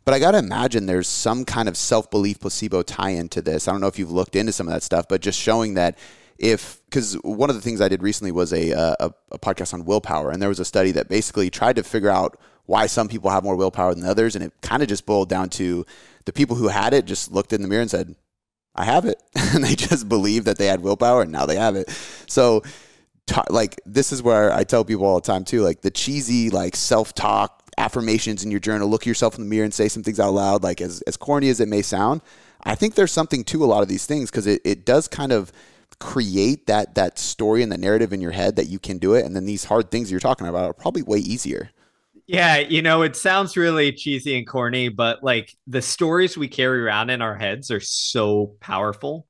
[0.05, 3.67] But I got to imagine there's some kind of self belief placebo tie into this.
[3.67, 5.97] I don't know if you've looked into some of that stuff, but just showing that
[6.37, 9.73] if because one of the things I did recently was a, uh, a, a podcast
[9.73, 13.07] on willpower, and there was a study that basically tried to figure out why some
[13.07, 14.35] people have more willpower than others.
[14.35, 15.87] And it kind of just boiled down to
[16.25, 18.15] the people who had it just looked in the mirror and said,
[18.75, 19.19] I have it.
[19.35, 21.89] and they just believed that they had willpower and now they have it.
[22.27, 22.61] So,
[23.25, 26.51] t- like, this is where I tell people all the time too, like the cheesy,
[26.51, 30.03] like self talk affirmations in your journal, look yourself in the mirror and say some
[30.03, 32.21] things out loud, like as, as corny as it may sound.
[32.63, 35.31] I think there's something to a lot of these things because it, it does kind
[35.31, 35.51] of
[35.99, 39.25] create that that story and the narrative in your head that you can do it.
[39.25, 41.69] And then these hard things you're talking about are probably way easier.
[42.27, 46.83] Yeah, you know, it sounds really cheesy and corny, but like the stories we carry
[46.83, 49.25] around in our heads are so powerful.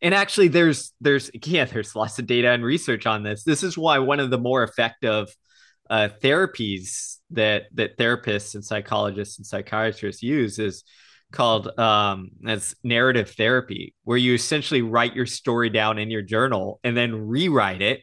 [0.00, 3.44] And actually there's there's yeah, there's lots of data and research on this.
[3.44, 5.34] This is why one of the more effective
[5.90, 10.84] uh, therapies that that therapists and psychologists and psychiatrists use is
[11.32, 16.78] called um as narrative therapy where you essentially write your story down in your journal
[16.84, 18.02] and then rewrite it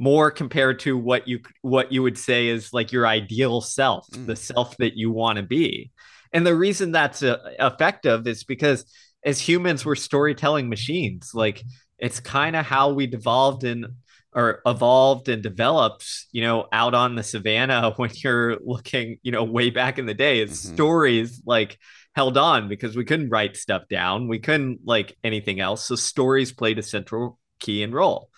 [0.00, 4.26] more compared to what you what you would say is like your ideal self, mm.
[4.26, 5.90] the self that you want to be.
[6.32, 8.86] And the reason that's uh, effective is because
[9.24, 11.32] as humans we're storytelling machines.
[11.34, 11.62] Like
[11.98, 13.86] it's kind of how we devolved and
[14.32, 19.44] or evolved and developed, you know, out on the savannah when you're looking, you know,
[19.44, 20.40] way back in the day.
[20.40, 20.74] It's mm-hmm.
[20.74, 21.78] stories like
[22.14, 24.28] held on because we couldn't write stuff down.
[24.28, 25.84] We couldn't like anything else.
[25.84, 28.30] So stories played a central key and role.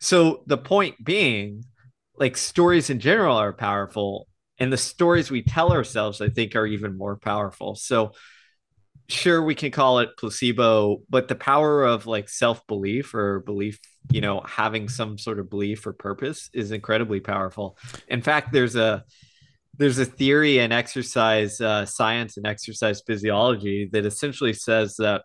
[0.00, 1.64] So the point being,
[2.18, 4.26] like stories in general are powerful,
[4.58, 7.74] and the stories we tell ourselves, I think, are even more powerful.
[7.74, 8.12] So
[9.08, 13.78] sure we can call it placebo but the power of like self-belief or belief
[14.10, 18.74] you know having some sort of belief or purpose is incredibly powerful in fact there's
[18.74, 19.04] a
[19.78, 25.22] there's a theory in exercise uh, science and exercise physiology that essentially says that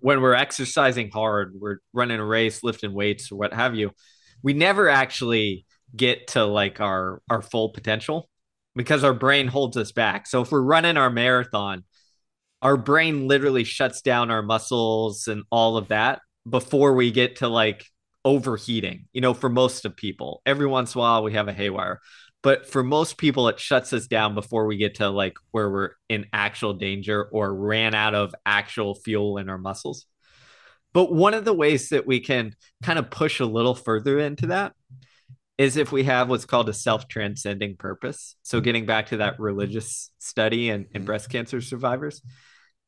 [0.00, 3.90] when we're exercising hard, we're running a race, lifting weights, or what have you,
[4.42, 8.28] we never actually get to like our our full potential
[8.76, 10.26] because our brain holds us back.
[10.26, 11.84] So if we're running our marathon,
[12.62, 17.48] our brain literally shuts down our muscles and all of that before we get to
[17.48, 17.84] like
[18.24, 19.06] overheating.
[19.12, 22.00] You know, for most of people, every once in a while we have a haywire
[22.42, 25.90] but for most people it shuts us down before we get to like where we're
[26.08, 30.06] in actual danger or ran out of actual fuel in our muscles
[30.92, 34.48] but one of the ways that we can kind of push a little further into
[34.48, 34.72] that
[35.58, 38.36] is if we have what's called a self-transcending purpose.
[38.42, 38.64] So mm-hmm.
[38.64, 39.42] getting back to that mm-hmm.
[39.42, 41.06] religious study and in, in mm-hmm.
[41.06, 42.22] breast cancer survivors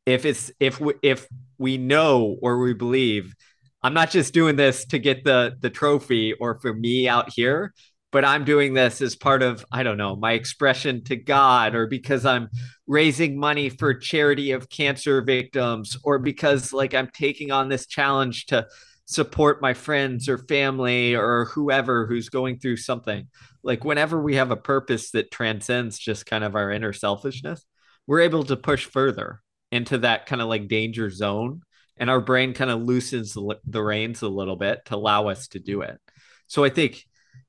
[0.06, 1.26] if it's if we if
[1.58, 3.34] we know or we believe
[3.82, 7.72] i'm not just doing this to get the the trophy or for me out here
[8.12, 11.86] but I'm doing this as part of, I don't know, my expression to God, or
[11.86, 12.48] because I'm
[12.86, 18.46] raising money for charity of cancer victims, or because like I'm taking on this challenge
[18.46, 18.66] to
[19.10, 23.26] support my friends or family or whoever who's going through something.
[23.64, 27.64] Like whenever we have a purpose that transcends just kind of our inner selfishness,
[28.06, 29.42] we're able to push further
[29.72, 31.62] into that kind of like danger zone
[31.96, 35.58] and our brain kind of loosens the reins a little bit to allow us to
[35.58, 35.98] do it.
[36.46, 37.04] So I think,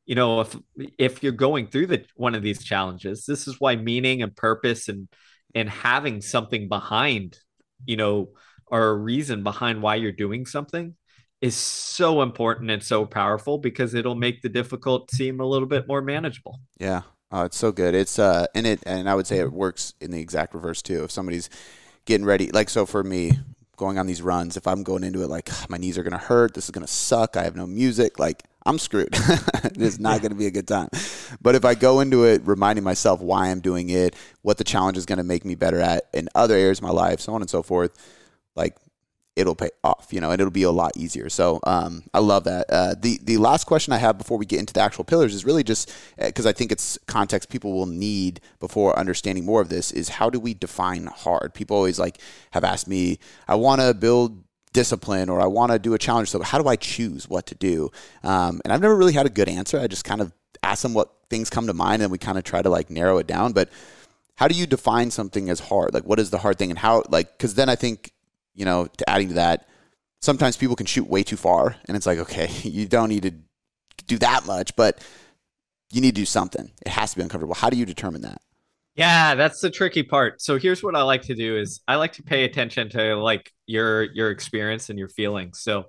[0.07, 0.57] you know, if
[0.97, 4.89] if you're going through the one of these challenges, this is why meaning and purpose
[4.89, 5.07] and
[5.53, 7.37] and having something behind,
[7.85, 8.29] you know,
[8.65, 10.95] or a reason behind why you're doing something
[11.41, 15.87] is so important and so powerful because it'll make the difficult seem a little bit
[15.87, 16.59] more manageable.
[16.79, 17.01] Yeah.
[17.31, 17.95] Oh, it's so good.
[17.95, 21.03] It's uh and it and I would say it works in the exact reverse too.
[21.03, 21.49] If somebody's
[22.05, 23.39] getting ready like so for me,
[23.75, 26.53] going on these runs, if I'm going into it like my knees are gonna hurt,
[26.53, 29.09] this is gonna suck, I have no music, like I'm screwed.
[29.63, 30.89] it's not going to be a good time.
[31.41, 34.97] But if I go into it reminding myself why I'm doing it, what the challenge
[34.97, 37.41] is going to make me better at in other areas of my life, so on
[37.41, 37.91] and so forth,
[38.55, 38.75] like
[39.35, 41.29] it'll pay off, you know, and it'll be a lot easier.
[41.29, 42.69] So um, I love that.
[42.69, 45.45] Uh, the the last question I have before we get into the actual pillars is
[45.45, 49.69] really just because uh, I think it's context people will need before understanding more of
[49.69, 51.53] this is how do we define hard?
[51.53, 52.17] People always like
[52.51, 56.29] have asked me, I want to build discipline or I want to do a challenge.
[56.29, 57.91] So how do I choose what to do?
[58.23, 59.79] Um, and I've never really had a good answer.
[59.79, 62.43] I just kind of ask them what things come to mind and we kind of
[62.43, 63.53] try to like narrow it down.
[63.53, 63.69] But
[64.35, 65.93] how do you define something as hard?
[65.93, 68.11] Like what is the hard thing and how like because then I think
[68.53, 69.67] you know, to adding to that,
[70.21, 73.33] sometimes people can shoot way too far, and it's like, okay, you don't need to
[74.07, 74.99] do that much, but
[75.91, 76.71] you need to do something.
[76.85, 77.55] It has to be uncomfortable.
[77.55, 78.41] How do you determine that?
[78.95, 80.41] Yeah, that's the tricky part.
[80.41, 83.51] So here's what I like to do is I like to pay attention to like
[83.65, 85.61] your your experience and your feelings.
[85.61, 85.85] So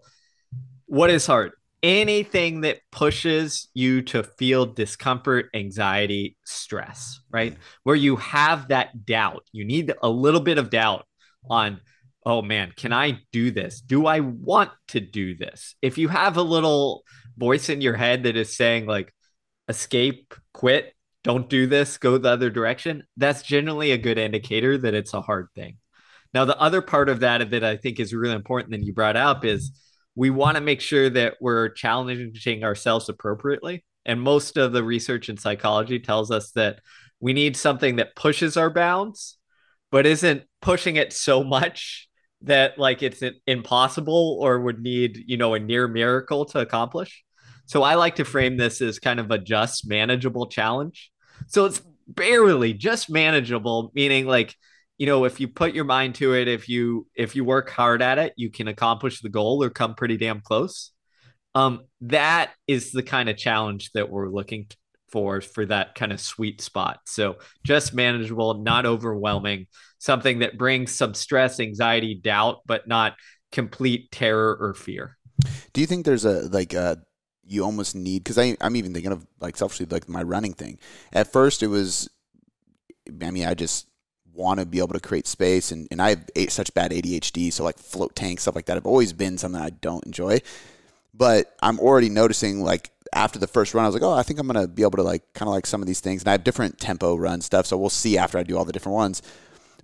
[0.87, 1.53] what is hard?
[1.83, 7.53] Anything that pushes you to feel discomfort, anxiety, stress, right?
[7.53, 7.63] Mm-hmm.
[7.83, 9.45] Where you have that doubt.
[9.51, 11.05] You need a little bit of doubt
[11.51, 11.81] on
[12.25, 13.81] oh man, can I do this?
[13.81, 15.75] Do I want to do this?
[15.83, 17.05] If you have a little
[17.37, 19.13] voice in your head that is saying, like,
[19.69, 24.95] escape, quit, don't do this, go the other direction, that's generally a good indicator that
[24.95, 25.79] it's a hard thing.
[26.35, 29.17] Now, the other part of that that I think is really important that you brought
[29.17, 29.73] up is
[30.15, 33.85] we want to make sure that we're challenging ourselves appropriately.
[34.05, 36.81] And most of the research in psychology tells us that
[37.21, 39.39] we need something that pushes our bounds,
[39.91, 42.09] but isn't pushing it so much
[42.45, 47.25] that like it's impossible or would need you know a near miracle to accomplish.
[47.67, 51.11] So i like to frame this as kind of a just manageable challenge.
[51.47, 54.55] So it's barely just manageable meaning like
[54.99, 58.03] you know if you put your mind to it if you if you work hard
[58.03, 60.93] at it you can accomplish the goal or come pretty damn close.
[61.55, 64.67] Um that is the kind of challenge that we're looking
[65.13, 67.01] for for that kind of sweet spot.
[67.07, 69.67] So just manageable not overwhelming
[70.03, 73.15] something that brings some stress, anxiety, doubt, but not
[73.53, 75.17] complete terror or fear.
[75.73, 76.99] Do you think there's a like a
[77.45, 80.79] you almost need because I'm even thinking of like selfishly like my running thing.
[81.13, 82.09] At first, it was,
[83.23, 83.87] I mean, I just
[84.33, 87.63] want to be able to create space, and and I have such bad ADHD, so
[87.63, 90.41] like float tanks stuff like that have always been something I don't enjoy.
[91.15, 94.41] But I'm already noticing like after the first run, I was like, oh, I think
[94.41, 96.33] I'm gonna be able to like kind of like some of these things, and I
[96.33, 99.23] have different tempo run stuff, so we'll see after I do all the different ones.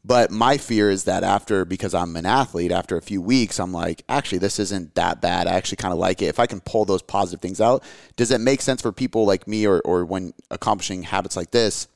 [0.04, 3.72] But my fear is that after, because I'm an athlete, after a few weeks, I'm
[3.72, 5.46] like, actually, this isn't that bad.
[5.46, 6.26] I actually kind of like it.
[6.26, 7.82] If I can pull those positive things out,
[8.16, 11.88] does it make sense for people like me or, or when accomplishing habits like this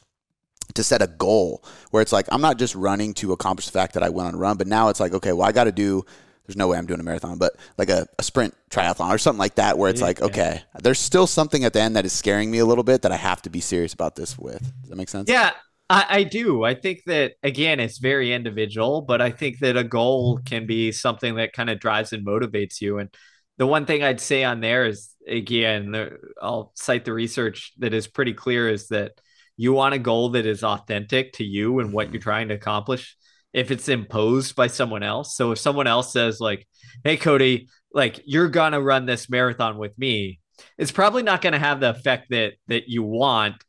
[0.75, 3.95] to set a goal where it's like, I'm not just running to accomplish the fact
[3.95, 5.73] that I went on a run, but now it's like, okay, well, I got to
[5.73, 6.05] do
[6.47, 9.39] there's no way I'm doing a marathon, but like a, a sprint triathlon or something
[9.39, 10.81] like that, where it's yeah, like, okay, yeah.
[10.83, 13.17] there's still something at the end that is scaring me a little bit that I
[13.17, 14.61] have to be serious about this with.
[14.61, 15.31] Does that make sense?
[15.31, 15.53] Yeah.
[15.93, 16.65] I, I do.
[16.65, 20.91] I think that again, it's very individual, but I think that a goal can be
[20.91, 22.99] something that kind of drives and motivates you.
[22.99, 23.15] And
[23.59, 25.95] the one thing I'd say on there is again,
[26.41, 29.13] I'll cite the research that is pretty clear is that
[29.59, 33.15] you want a goal that is authentic to you and what you're trying to accomplish.
[33.53, 36.67] If it's imposed by someone else, so if someone else says like,
[37.05, 40.41] "Hey, Cody, like you're gonna run this marathon with me,"
[40.79, 43.63] it's probably not going to have the effect that that you want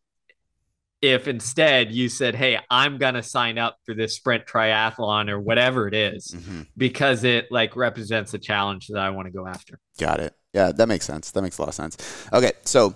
[1.03, 5.37] if instead you said, Hey, I'm going to sign up for this sprint triathlon or
[5.37, 6.61] whatever it is, mm-hmm.
[6.77, 9.79] because it like represents a challenge that I want to go after.
[9.99, 10.33] Got it.
[10.53, 11.31] Yeah, that makes sense.
[11.31, 11.97] That makes a lot of sense.
[12.31, 12.53] Okay.
[12.63, 12.95] So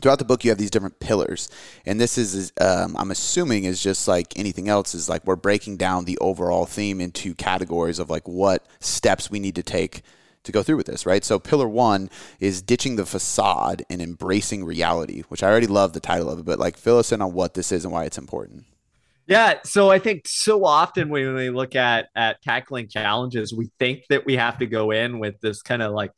[0.00, 1.50] throughout the book, you have these different pillars.
[1.84, 5.76] And this is, um, I'm assuming, is just like anything else, is like we're breaking
[5.76, 10.00] down the overall theme into categories of like what steps we need to take
[10.46, 11.24] to go through with this, right?
[11.24, 16.00] So pillar one is ditching the facade and embracing reality, which I already love the
[16.00, 18.18] title of it, but like fill us in on what this is and why it's
[18.18, 18.64] important.
[19.26, 24.04] Yeah, so I think so often when we look at at tackling challenges, we think
[24.08, 26.12] that we have to go in with this kind of like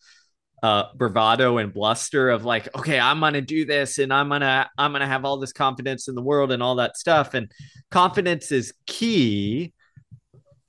[0.63, 4.91] uh bravado and bluster of like okay i'm gonna do this and i'm gonna i'm
[4.91, 7.51] gonna have all this confidence in the world and all that stuff and
[7.91, 9.73] confidence is key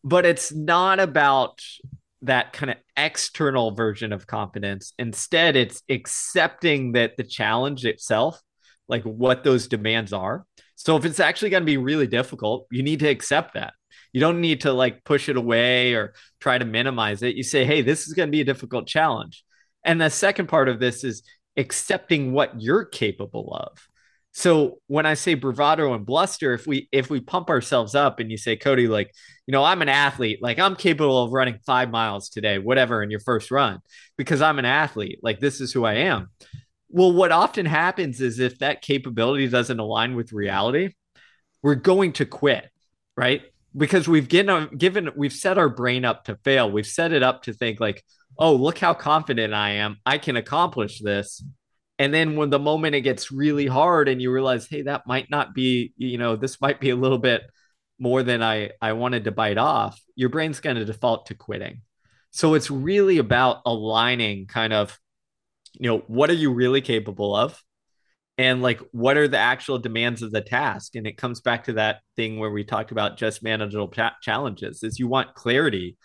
[0.04, 1.60] but it's not about
[2.22, 4.94] that kind of external version of confidence.
[5.00, 8.42] Instead, it's accepting that the challenge itself,
[8.88, 10.46] like what those demands are.
[10.76, 13.74] So if it's actually going to be really difficult, you need to accept that.
[14.12, 17.36] You don't need to like push it away or try to minimize it.
[17.36, 19.44] You say, hey, this is going to be a difficult challenge.
[19.86, 21.24] And the second part of this is
[21.58, 23.78] accepting what you're capable of.
[24.32, 28.30] So when I say bravado and bluster, if we if we pump ourselves up and
[28.30, 29.12] you say, Cody, like,
[29.48, 33.10] you know, I'm an athlete, like I'm capable of running five miles today, whatever, in
[33.10, 33.80] your first run,
[34.18, 36.30] because I'm an athlete, like this is who I am.
[36.90, 40.94] Well, what often happens is if that capability doesn't align with reality,
[41.62, 42.70] we're going to quit,
[43.18, 43.42] right?
[43.76, 46.72] Because we've given given we've set our brain up to fail.
[46.72, 48.04] We've set it up to think like,
[48.38, 49.98] oh, look how confident I am.
[50.06, 51.44] I can accomplish this
[52.00, 55.30] and then when the moment it gets really hard and you realize hey that might
[55.30, 57.44] not be you know this might be a little bit
[58.00, 61.80] more than i i wanted to bite off your brain's going to default to quitting.
[62.32, 65.00] So it's really about aligning kind of
[65.76, 67.64] you know what are you really capable of?
[68.38, 70.96] And like what are the actual demands of the task?
[70.96, 75.00] And it comes back to that thing where we talked about just manageable challenges is
[75.00, 75.98] you want clarity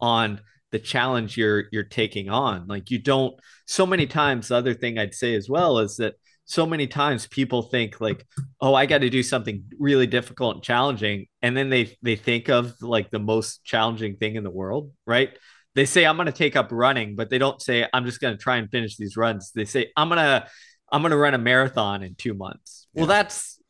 [0.00, 0.40] on
[0.72, 2.66] the challenge you're you're taking on.
[2.66, 3.34] Like you don't
[3.66, 6.14] so many times the other thing i'd say as well is that
[6.44, 8.24] so many times people think like
[8.60, 12.48] oh i got to do something really difficult and challenging and then they they think
[12.48, 15.30] of like the most challenging thing in the world right?
[15.74, 18.36] They say i'm going to take up running but they don't say i'm just going
[18.36, 19.52] to try and finish these runs.
[19.52, 20.46] They say i'm going to
[20.90, 22.86] i'm going to run a marathon in 2 months.
[22.94, 23.02] Yeah.
[23.02, 23.60] well that's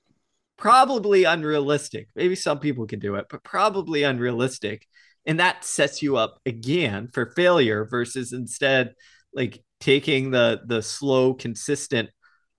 [0.56, 2.08] probably unrealistic.
[2.14, 4.86] Maybe some people can do it but probably unrealistic
[5.26, 8.94] and that sets you up again for failure versus instead
[9.34, 12.08] like taking the the slow consistent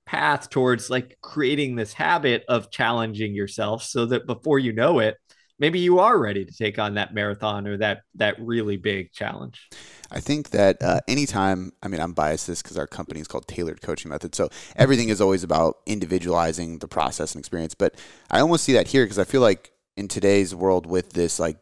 [0.06, 5.16] path towards like creating this habit of challenging yourself so that before you know it
[5.60, 9.68] maybe you are ready to take on that marathon or that that really big challenge.
[10.12, 13.48] I think that uh, anytime i mean i'm biased this because our company is called
[13.48, 17.96] tailored coaching method so everything is always about individualizing the process and experience but
[18.32, 21.58] i almost see that here because i feel like in today's world with this like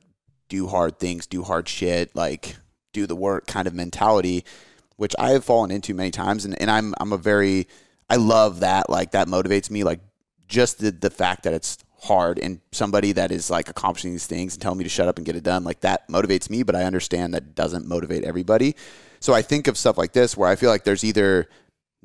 [0.49, 2.55] do hard things, do hard shit, like
[2.93, 4.45] do the work kind of mentality,
[4.97, 6.45] which I have fallen into many times.
[6.45, 7.67] And, and I'm, I'm a very,
[8.09, 8.89] I love that.
[8.89, 9.83] Like that motivates me.
[9.83, 9.99] Like
[10.47, 14.53] just the, the fact that it's hard and somebody that is like accomplishing these things
[14.53, 16.63] and telling me to shut up and get it done, like that motivates me.
[16.63, 18.75] But I understand that doesn't motivate everybody.
[19.19, 21.49] So I think of stuff like this where I feel like there's either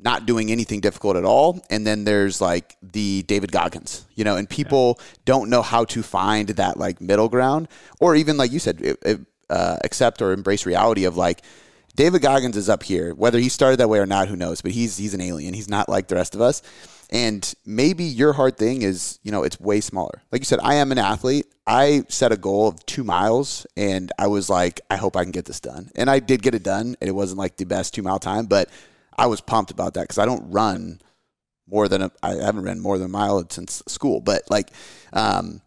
[0.01, 1.63] not doing anything difficult at all.
[1.69, 5.05] And then there's like the David Goggins, you know, and people yeah.
[5.25, 7.67] don't know how to find that like middle ground
[7.99, 11.41] or even like you said, it, it, uh, accept or embrace reality of like,
[11.95, 13.13] David Goggins is up here.
[13.13, 14.61] Whether he started that way or not, who knows?
[14.61, 15.53] But he's he's an alien.
[15.53, 16.61] He's not like the rest of us.
[17.09, 20.21] And maybe your hard thing is, you know, it's way smaller.
[20.31, 21.45] Like you said, I am an athlete.
[21.67, 25.31] I set a goal of two miles and I was like, I hope I can
[25.31, 25.91] get this done.
[25.95, 26.95] And I did get it done.
[27.01, 28.69] And it wasn't like the best two mile time, but
[29.21, 30.99] I was pumped about that because I don't run
[31.67, 34.19] more than a, I haven't run more than a mile since school.
[34.19, 34.71] But like
[35.13, 35.61] um,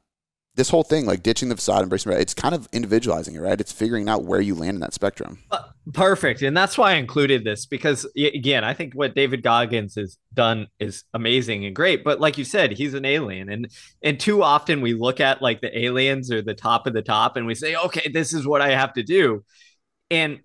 [0.56, 3.60] this whole thing, like ditching the facade, embracing it's kind of individualizing it, right?
[3.60, 5.38] It's figuring out where you land in that spectrum.
[5.52, 9.94] Uh, perfect, and that's why I included this because again, I think what David Goggins
[9.94, 12.02] has done is amazing and great.
[12.02, 13.70] But like you said, he's an alien, and
[14.02, 17.36] and too often we look at like the aliens or the top of the top,
[17.36, 19.44] and we say, okay, this is what I have to do,
[20.10, 20.40] and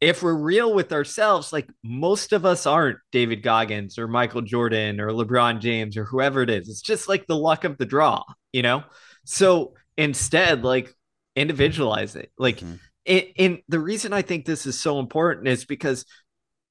[0.00, 5.00] if we're real with ourselves, like most of us aren't David Goggins or Michael Jordan
[5.00, 6.68] or LeBron James or whoever it is.
[6.68, 8.22] It's just like the luck of the draw,
[8.52, 8.84] you know?
[9.24, 10.94] So instead, like
[11.34, 12.30] individualize it.
[12.36, 13.32] Like, mm-hmm.
[13.38, 16.04] and the reason I think this is so important is because,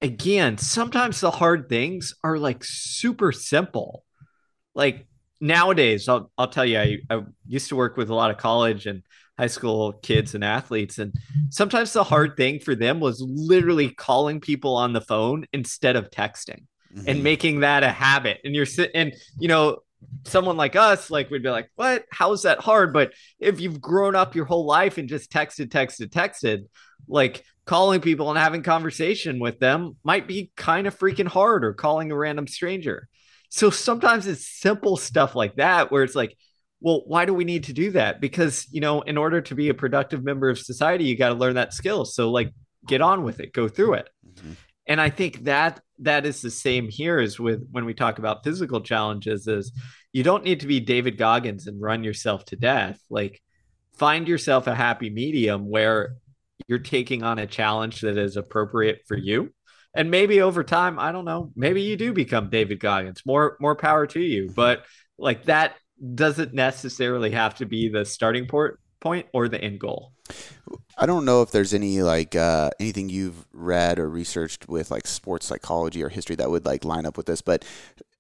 [0.02, 4.04] again, sometimes the hard things are like super simple.
[4.76, 5.08] Like
[5.42, 8.86] nowadays, I'll, I'll tell you, I, I used to work with a lot of college
[8.86, 9.02] and
[9.38, 10.98] high school kids and athletes.
[10.98, 11.14] And
[11.50, 16.10] sometimes the hard thing for them was literally calling people on the phone instead of
[16.10, 16.64] texting
[16.94, 17.08] mm-hmm.
[17.08, 18.40] and making that a habit.
[18.44, 19.80] And you're sitting, and you know,
[20.26, 22.06] someone like us, like we'd be like, what?
[22.12, 22.94] How's that hard?
[22.94, 26.66] But if you've grown up your whole life and just texted, texted, texted,
[27.08, 31.74] like calling people and having conversation with them might be kind of freaking hard or
[31.74, 33.08] calling a random stranger.
[33.50, 36.38] So sometimes it's simple stuff like that where it's like,
[36.82, 38.22] well why do we need to do that?
[38.22, 41.36] Because you know in order to be a productive member of society you got to
[41.36, 42.06] learn that skill.
[42.06, 42.52] So like
[42.86, 44.10] get on with it go through it.
[44.28, 44.54] Mm-hmm.
[44.88, 48.44] and i think that that is the same here as with when we talk about
[48.44, 49.72] physical challenges is
[50.12, 53.00] you don't need to be david goggins and run yourself to death.
[53.10, 53.42] Like
[53.98, 56.16] find yourself a happy medium where
[56.68, 59.54] you're taking on a challenge that is appropriate for you.
[59.94, 63.76] And maybe over time i don't know maybe you do become david goggins more more
[63.76, 64.46] power to you.
[64.46, 64.54] Mm-hmm.
[64.54, 64.84] but
[65.18, 65.76] like that
[66.14, 70.12] doesn't necessarily have to be the starting port point or the end goal.
[70.98, 75.06] I don't know if there's any like uh, anything you've read or researched with like
[75.06, 77.64] sports psychology or history that would like line up with this, but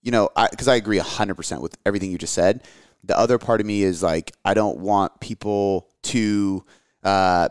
[0.03, 2.63] you know, because I, I agree hundred percent with everything you just said.
[3.03, 6.63] The other part of me is like I don't want people to
[7.03, 7.49] uh,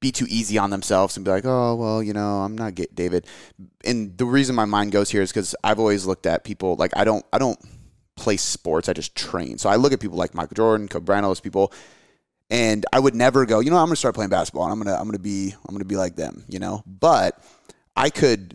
[0.00, 2.94] be too easy on themselves and be like, oh well, you know, I'm not get
[2.94, 3.26] David.
[3.84, 6.92] And the reason my mind goes here is because I've always looked at people like
[6.96, 7.58] I don't I don't
[8.16, 8.88] play sports.
[8.88, 9.58] I just train.
[9.58, 11.72] So I look at people like Michael Jordan, Kobe Bryant, all those people
[12.52, 15.00] and I would never go, you know, I'm to start playing basketball and I'm to
[15.00, 16.82] I'm to be I'm to be like them, you know.
[16.86, 17.42] But
[17.96, 18.54] I could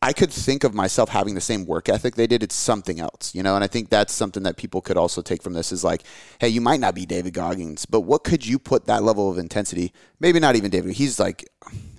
[0.00, 2.42] I could think of myself having the same work ethic they did.
[2.42, 3.54] It's something else, you know.
[3.54, 6.04] And I think that's something that people could also take from this is like,
[6.40, 9.36] hey, you might not be David Goggins, but what could you put that level of
[9.36, 9.92] intensity?
[10.20, 10.94] Maybe not even David.
[10.94, 11.46] He's like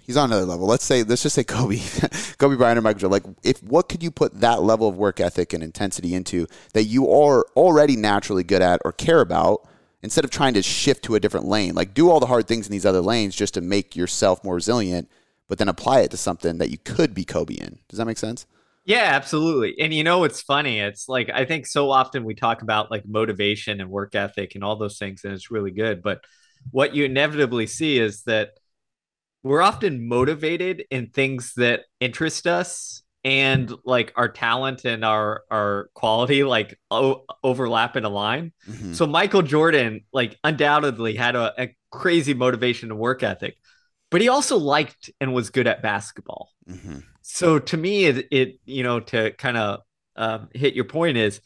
[0.10, 0.66] he's on another level.
[0.66, 1.80] Let's say let's just say Kobe,
[2.39, 3.24] Kobe Bryant or Michael Jordan.
[3.28, 6.86] Like, if what could you put that level of work ethic and intensity into that
[6.86, 9.66] you are already naturally good at or care about?
[10.01, 11.76] instead of trying to shift to a different lane.
[11.76, 14.55] Like do all the hard things in these other lanes just to make yourself more
[14.55, 15.10] resilient,
[15.49, 17.80] but then apply it to something that you could be Kobe in.
[17.89, 18.45] Does that make sense?
[18.86, 19.76] Yeah, absolutely.
[19.78, 20.80] And you know it's funny?
[20.80, 24.64] It's like I think so often we talk about like motivation and work ethic and
[24.64, 26.22] all those things and it's really good, but
[26.72, 28.59] what you inevitably see is that
[29.43, 35.89] we're often motivated in things that interest us and like our talent and our our
[35.93, 38.53] quality like o- overlap and align.
[38.67, 38.93] Mm-hmm.
[38.93, 43.57] So Michael Jordan like undoubtedly had a, a, crazy motivation and work ethic,
[44.11, 46.51] but he also liked and was good at basketball.
[46.69, 46.99] Mm-hmm.
[47.23, 49.81] So to me, it, it you know to kind of
[50.15, 51.41] um, hit your point is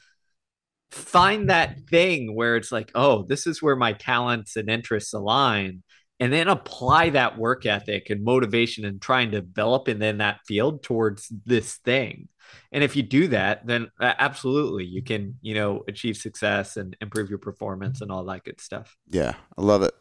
[0.92, 5.82] find that thing where it's like, oh, this is where my talents and interests align
[6.20, 10.40] and then apply that work ethic and motivation and try and develop in then that
[10.46, 12.28] field towards this thing.
[12.72, 17.30] And if you do that then absolutely you can you know achieve success and improve
[17.30, 18.96] your performance and all that good stuff.
[19.10, 19.94] Yeah i love it.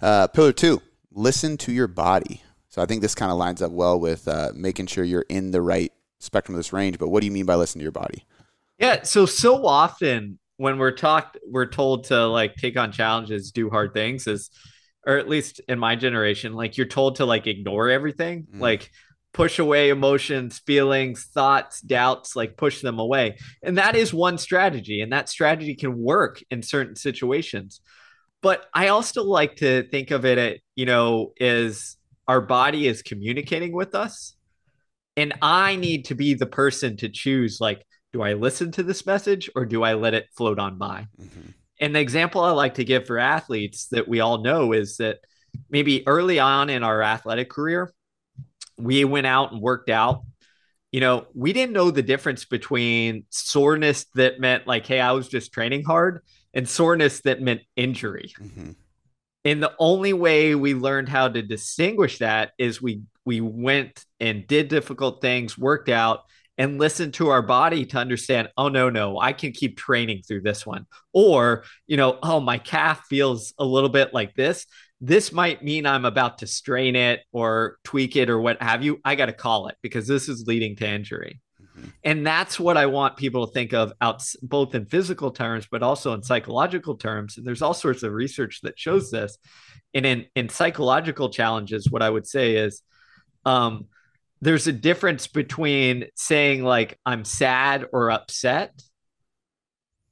[0.00, 2.42] Uh, pillar two listen to your body.
[2.68, 5.50] So i think this kind of lines up well with uh, making sure you're in
[5.50, 7.92] the right spectrum of this range but what do you mean by listen to your
[7.92, 8.24] body?
[8.78, 13.68] Yeah so so often when we're talked we're told to like take on challenges do
[13.68, 14.50] hard things is
[15.06, 18.60] or at least in my generation, like you're told to like ignore everything, mm.
[18.60, 18.90] like
[19.32, 23.38] push away emotions, feelings, thoughts, doubts, like push them away.
[23.62, 27.80] And that is one strategy, and that strategy can work in certain situations.
[28.42, 31.96] But I also like to think of it, at, you know, is
[32.26, 34.34] our body is communicating with us.
[35.16, 37.82] And I need to be the person to choose, like,
[38.12, 41.06] do I listen to this message or do I let it float on by?
[41.20, 41.50] Mm-hmm
[41.80, 45.18] and the example I like to give for athletes that we all know is that
[45.70, 47.92] maybe early on in our athletic career,
[48.78, 50.22] we went out and worked out.
[50.92, 55.28] You know, we didn't know the difference between soreness that meant like, hey, I was
[55.28, 56.22] just training hard,
[56.54, 58.32] and soreness that meant injury.
[58.40, 58.70] Mm-hmm.
[59.44, 64.46] And the only way we learned how to distinguish that is we we went and
[64.46, 66.22] did difficult things, worked out,
[66.58, 70.42] and listen to our body to understand, oh, no, no, I can keep training through
[70.42, 70.86] this one.
[71.12, 74.66] Or, you know, oh, my calf feels a little bit like this.
[75.00, 79.00] This might mean I'm about to strain it or tweak it or what have you.
[79.04, 81.40] I got to call it because this is leading to injury.
[81.62, 81.88] Mm-hmm.
[82.04, 85.82] And that's what I want people to think of out both in physical terms, but
[85.82, 87.36] also in psychological terms.
[87.36, 89.36] And there's all sorts of research that shows this.
[89.92, 92.80] And in, in psychological challenges, what I would say is,
[93.44, 93.88] um,
[94.46, 98.80] there's a difference between saying like I'm sad or upset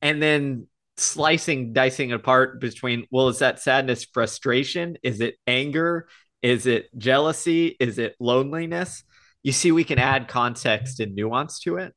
[0.03, 0.67] and then
[0.97, 4.99] slicing dicing apart between well is that sadness frustration?
[5.05, 6.09] Is it anger?
[6.43, 7.77] Is it jealousy?
[7.79, 9.05] Is it loneliness?
[9.45, 11.95] You see we can add context and nuance to it.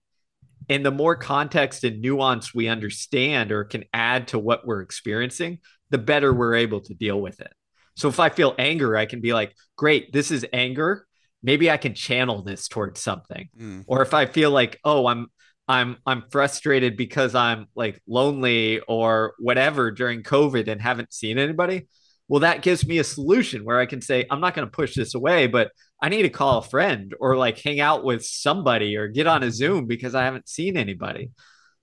[0.70, 5.58] And the more context and nuance we understand or can add to what we're experiencing
[5.90, 7.52] the better we're able to deal with it.
[7.96, 11.07] So if i feel anger i can be like great this is anger
[11.44, 13.50] maybe I can channel this towards something.
[13.60, 13.84] Mm.
[13.88, 15.28] Or if I feel like, oh, I'm
[15.68, 21.88] I'm I'm frustrated because I'm like lonely or whatever during COVID and haven't seen anybody.
[22.30, 24.96] Well, that gives me a solution where I can say, I'm not going to push
[24.96, 25.72] this away, but
[26.02, 29.44] I need to call a friend or like hang out with somebody or get on
[29.44, 31.32] a Zoom because I haven't seen anybody.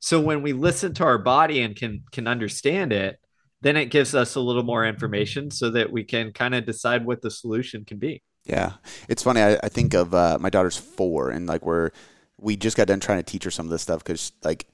[0.01, 3.19] So when we listen to our body and can can understand it,
[3.63, 7.07] then it gives us a little more information so that we can kind of decide
[7.07, 8.23] what the solution can be.
[8.45, 8.73] Yeah,
[9.09, 9.41] it's funny.
[9.41, 11.91] I, I think of uh, my daughter's four, and like we're
[12.39, 14.67] we just got done trying to teach her some of this stuff because like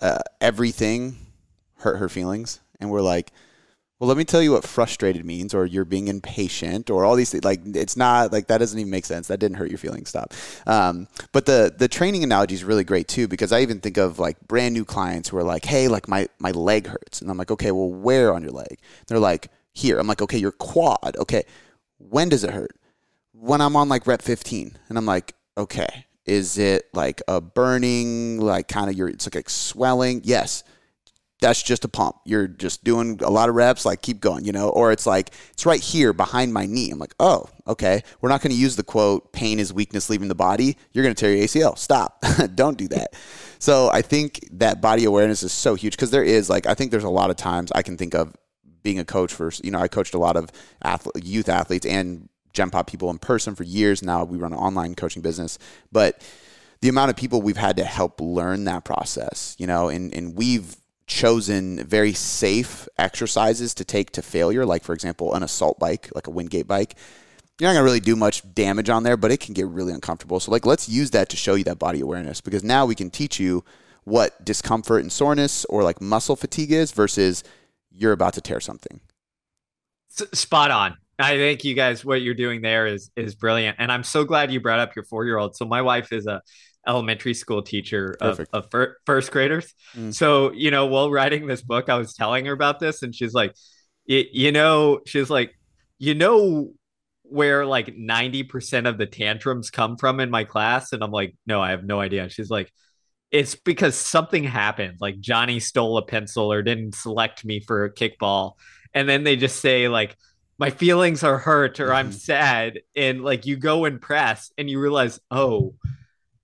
[0.00, 1.16] uh, everything
[1.78, 3.32] hurt her feelings, and we're like,
[3.98, 7.30] well, let me tell you what frustrated means, or you're being impatient, or all these
[7.30, 7.42] things.
[7.42, 9.26] Like it's not like that doesn't even make sense.
[9.26, 10.10] That didn't hurt your feelings.
[10.10, 10.32] Stop.
[10.68, 14.20] Um, but the the training analogy is really great too because I even think of
[14.20, 17.36] like brand new clients who are like, hey, like my my leg hurts, and I'm
[17.36, 18.78] like, okay, well, where on your leg?
[19.08, 19.98] They're like here.
[19.98, 21.16] I'm like, okay, your quad.
[21.16, 21.42] Okay,
[21.98, 22.76] when does it hurt?
[23.40, 28.40] When I'm on like rep 15, and I'm like, okay, is it like a burning,
[28.40, 30.22] like kind of your, it's like swelling?
[30.24, 30.64] Yes
[31.40, 32.16] that's just a pump.
[32.24, 35.30] You're just doing a lot of reps, like keep going, you know, or it's like,
[35.50, 36.90] it's right here behind my knee.
[36.90, 38.02] I'm like, oh, okay.
[38.20, 40.76] We're not going to use the quote, pain is weakness leaving the body.
[40.92, 41.78] You're going to tear your ACL.
[41.78, 42.22] Stop.
[42.54, 43.14] Don't do that.
[43.58, 46.90] so I think that body awareness is so huge because there is like, I think
[46.90, 48.34] there's a lot of times I can think of
[48.82, 50.50] being a coach for, you know, I coached a lot of
[50.82, 52.28] athlete, youth athletes and
[52.58, 54.02] Gen Pop people in person for years.
[54.02, 55.58] Now we run an online coaching business,
[55.90, 56.20] but
[56.82, 60.36] the amount of people we've had to help learn that process, you know, and, and
[60.36, 60.76] we've,
[61.08, 66.26] chosen very safe exercises to take to failure, like for example, an assault bike, like
[66.26, 66.94] a Wingate bike.
[67.58, 70.38] You're not gonna really do much damage on there, but it can get really uncomfortable.
[70.38, 73.10] So like let's use that to show you that body awareness because now we can
[73.10, 73.64] teach you
[74.04, 77.42] what discomfort and soreness or like muscle fatigue is versus
[77.90, 79.00] you're about to tear something.
[80.08, 80.98] Spot on.
[81.18, 83.76] I think you guys what you're doing there is is brilliant.
[83.80, 85.56] And I'm so glad you brought up your 4-year-old.
[85.56, 86.42] So my wife is a
[86.86, 89.74] elementary school teacher of, of fir- first graders.
[89.94, 90.14] Mm.
[90.14, 93.34] So, you know, while writing this book, I was telling her about this, and she's
[93.34, 93.54] like,
[94.06, 95.52] you know, she's like,
[95.98, 96.70] you know,
[97.24, 100.92] where like 90% of the tantrums come from in my class.
[100.92, 102.22] And I'm like, no, I have no idea.
[102.22, 102.72] And she's like,
[103.30, 104.96] it's because something happened.
[105.00, 108.52] Like Johnny stole a pencil or didn't select me for a kickball.
[108.94, 110.16] And then they just say, like,
[110.58, 111.96] my feelings are hurt or mm-hmm.
[111.96, 112.80] I'm sad.
[112.96, 115.74] And like you go and press and you realize, oh,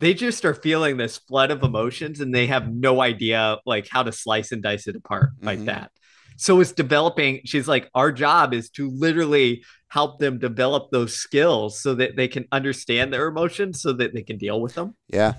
[0.01, 4.03] they just are feeling this flood of emotions and they have no idea like how
[4.03, 5.47] to slice and dice it apart mm-hmm.
[5.47, 5.91] like that.
[6.37, 7.43] So it's developing.
[7.45, 12.27] She's like, our job is to literally help them develop those skills so that they
[12.27, 14.97] can understand their emotions so that they can deal with them.
[15.09, 15.35] Yeah.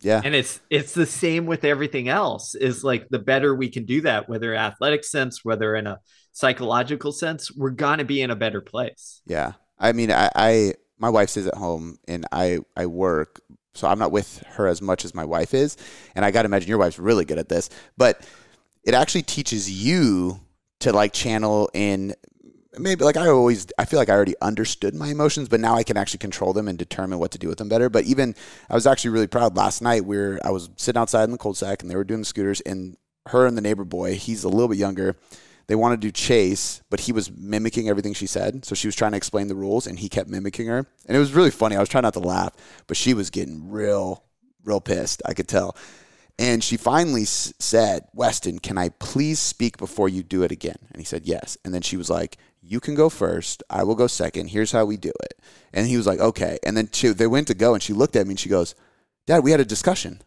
[0.00, 0.22] Yeah.
[0.24, 2.54] And it's it's the same with everything else.
[2.54, 5.98] Is like the better we can do that, whether athletic sense, whether in a
[6.32, 9.22] psychological sense, we're gonna be in a better place.
[9.26, 9.52] Yeah.
[9.78, 13.40] I mean, I, I my wife stays at home and I I work,
[13.74, 15.76] so I'm not with her as much as my wife is.
[16.14, 18.26] And I got to imagine your wife's really good at this, but
[18.84, 20.40] it actually teaches you
[20.80, 22.14] to like channel in
[22.78, 25.82] maybe like I always I feel like I already understood my emotions, but now I
[25.82, 27.88] can actually control them and determine what to do with them better.
[27.88, 28.34] But even
[28.68, 31.56] I was actually really proud last night where I was sitting outside in the cold
[31.56, 34.48] sack and they were doing the scooters and her and the neighbor boy, he's a
[34.48, 35.16] little bit younger
[35.66, 38.64] they wanted to do chase, but he was mimicking everything she said.
[38.64, 40.86] So she was trying to explain the rules, and he kept mimicking her.
[41.06, 41.76] And it was really funny.
[41.76, 42.54] I was trying not to laugh,
[42.86, 44.24] but she was getting real,
[44.64, 45.22] real pissed.
[45.26, 45.76] I could tell.
[46.38, 50.78] And she finally s- said, Weston, can I please speak before you do it again?
[50.90, 51.58] And he said, yes.
[51.64, 53.62] And then she was like, you can go first.
[53.68, 54.48] I will go second.
[54.48, 55.38] Here's how we do it.
[55.72, 56.58] And he was like, okay.
[56.64, 58.74] And then she, they went to go, and she looked at me and she goes,
[59.26, 60.22] Dad, we had a discussion.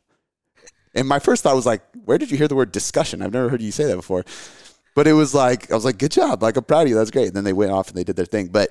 [0.95, 3.21] And my first thought was like, where did you hear the word discussion?
[3.21, 4.23] I've never heard you say that before.
[4.95, 6.95] But it was like I was like, good job, like I'm proud of you.
[6.95, 7.27] That's great.
[7.27, 8.47] And then they went off and they did their thing.
[8.47, 8.69] But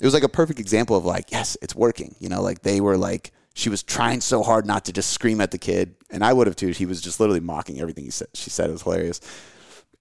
[0.00, 2.14] it was like a perfect example of like, yes, it's working.
[2.18, 5.40] You know, like they were like she was trying so hard not to just scream
[5.40, 6.68] at the kid, and I would have too.
[6.68, 8.28] He was just literally mocking everything he said.
[8.34, 9.20] She said it was hilarious.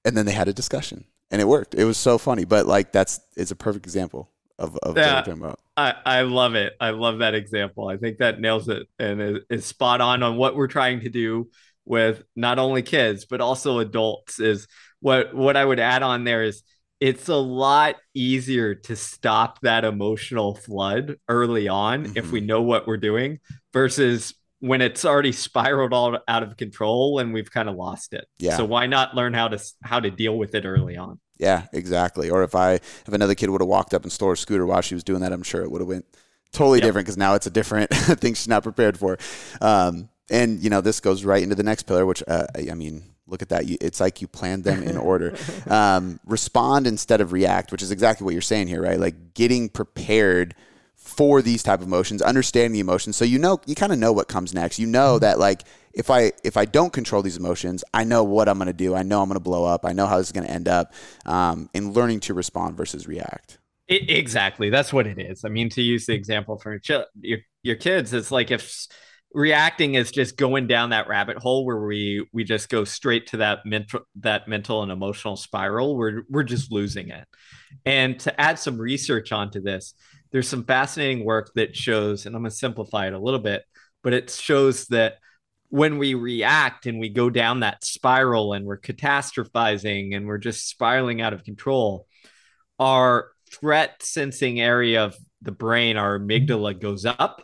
[0.05, 1.75] And then they had a discussion, and it worked.
[1.75, 2.45] It was so funny.
[2.45, 5.59] But like that's it's a perfect example of, of yeah, what we're talking about.
[5.77, 6.73] I, I love it.
[6.79, 7.87] I love that example.
[7.87, 11.09] I think that nails it and is, is spot on on what we're trying to
[11.09, 11.49] do
[11.85, 14.67] with not only kids but also adults is
[15.03, 16.63] what what I would add on there is
[16.99, 22.17] it's a lot easier to stop that emotional flood early on mm-hmm.
[22.17, 23.39] if we know what we're doing
[23.73, 28.25] versus when it's already spiraled all out of control and we've kind of lost it.
[28.39, 28.55] Yeah.
[28.55, 31.19] So why not learn how to how to deal with it early on?
[31.37, 32.29] Yeah, exactly.
[32.29, 34.81] Or if I if another kid would have walked up and stole a scooter while
[34.81, 36.05] she was doing that, I'm sure it would have went
[36.53, 36.85] totally yep.
[36.87, 39.17] different because now it's a different thing she's not prepared for.
[39.59, 43.03] Um, and you know this goes right into the next pillar, which uh, I mean
[43.33, 43.65] look at that.
[43.65, 45.35] You, it's like you planned them in order.
[45.67, 48.99] Um, respond instead of react, which is exactly what you're saying here, right?
[48.99, 50.55] Like getting prepared
[50.95, 54.13] for these type of emotions, understanding the emotions, so you know you kind of know
[54.13, 54.79] what comes next.
[54.79, 55.63] You know that like
[55.93, 58.95] if I if I don't control these emotions, I know what I'm going to do.
[58.95, 59.83] I know I'm going to blow up.
[59.83, 60.93] I know how this is going to end up.
[61.25, 63.57] Um, in learning to respond versus react.
[63.89, 65.43] It, exactly, that's what it is.
[65.43, 68.87] I mean, to use the example for your your, your kids, it's like if
[69.33, 73.37] reacting is just going down that rabbit hole where we we just go straight to
[73.37, 77.27] that mental that mental and emotional spiral we're we're just losing it.
[77.85, 79.95] And to add some research onto this
[80.31, 83.63] there's some fascinating work that shows and i'm going to simplify it a little bit
[84.03, 85.15] but it shows that
[85.69, 90.67] when we react and we go down that spiral and we're catastrophizing and we're just
[90.67, 92.05] spiraling out of control
[92.79, 97.43] our threat sensing area of the brain our amygdala goes up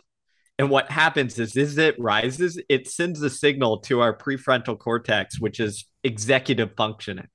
[0.60, 5.40] and what happens is, as it rises, it sends a signal to our prefrontal cortex,
[5.40, 7.28] which is executive functioning,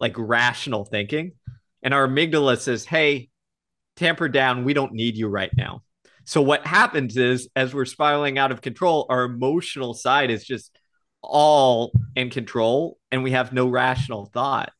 [0.00, 1.34] like rational thinking.
[1.84, 3.28] And our amygdala says, hey,
[3.94, 4.64] tamper down.
[4.64, 5.84] We don't need you right now.
[6.24, 10.76] So what happens is as we're spiraling out of control, our emotional side is just
[11.22, 14.72] all in control and we have no rational thought.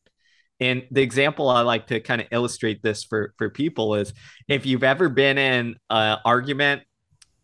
[0.59, 4.13] And the example I like to kind of illustrate this for for people is
[4.49, 6.81] if you've ever been in an argument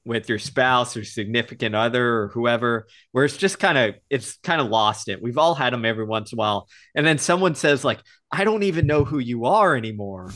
[0.06, 4.62] with your spouse or significant other or whoever where it's just kind of it's kind
[4.62, 5.22] of lost it.
[5.22, 6.68] We've all had them every once in a while.
[6.96, 8.00] And then someone says like
[8.32, 10.32] i don't even know who you are anymore.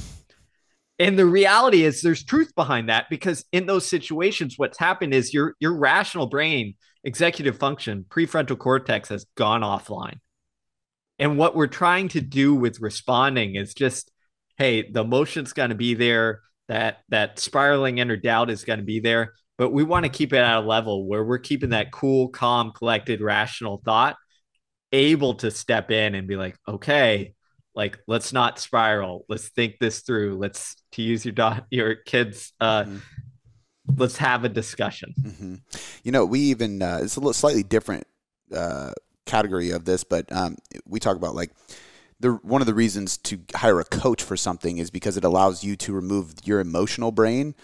[1.00, 5.34] And the reality is there's truth behind that because in those situations what's happened is
[5.34, 10.20] your your rational brain executive function prefrontal cortex has gone offline.
[11.20, 14.12] And what we're trying to do with responding is just
[14.58, 18.86] hey the emotion's going to be there that that spiraling inner doubt is going to
[18.86, 21.92] be there but we want to keep it at a level where we're keeping that
[21.92, 24.16] cool calm collected rational thought
[24.92, 27.34] able to step in and be like okay
[27.76, 32.54] like let's not spiral let's think this through let's to use your dot your kids
[32.60, 32.98] uh mm-hmm.
[33.98, 35.56] let's have a discussion mm-hmm.
[36.04, 38.06] you know we even uh, it's a little slightly different
[38.56, 38.92] uh
[39.26, 41.52] category of this but um we talk about like
[42.20, 45.64] the one of the reasons to hire a coach for something is because it allows
[45.64, 47.56] you to remove your emotional brain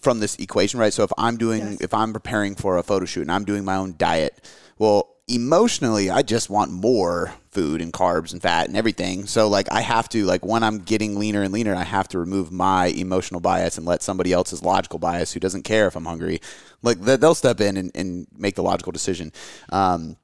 [0.00, 1.80] from this equation right so if i'm doing yes.
[1.80, 4.44] if i'm preparing for a photo shoot and i'm doing my own diet
[4.78, 9.26] well emotionally I just want more food and carbs and fat and everything.
[9.26, 12.18] So like I have to like when I'm getting leaner and leaner, I have to
[12.18, 16.04] remove my emotional bias and let somebody else's logical bias who doesn't care if I'm
[16.04, 16.40] hungry,
[16.82, 19.32] like they'll step in and, and make the logical decision.
[19.70, 20.16] Um,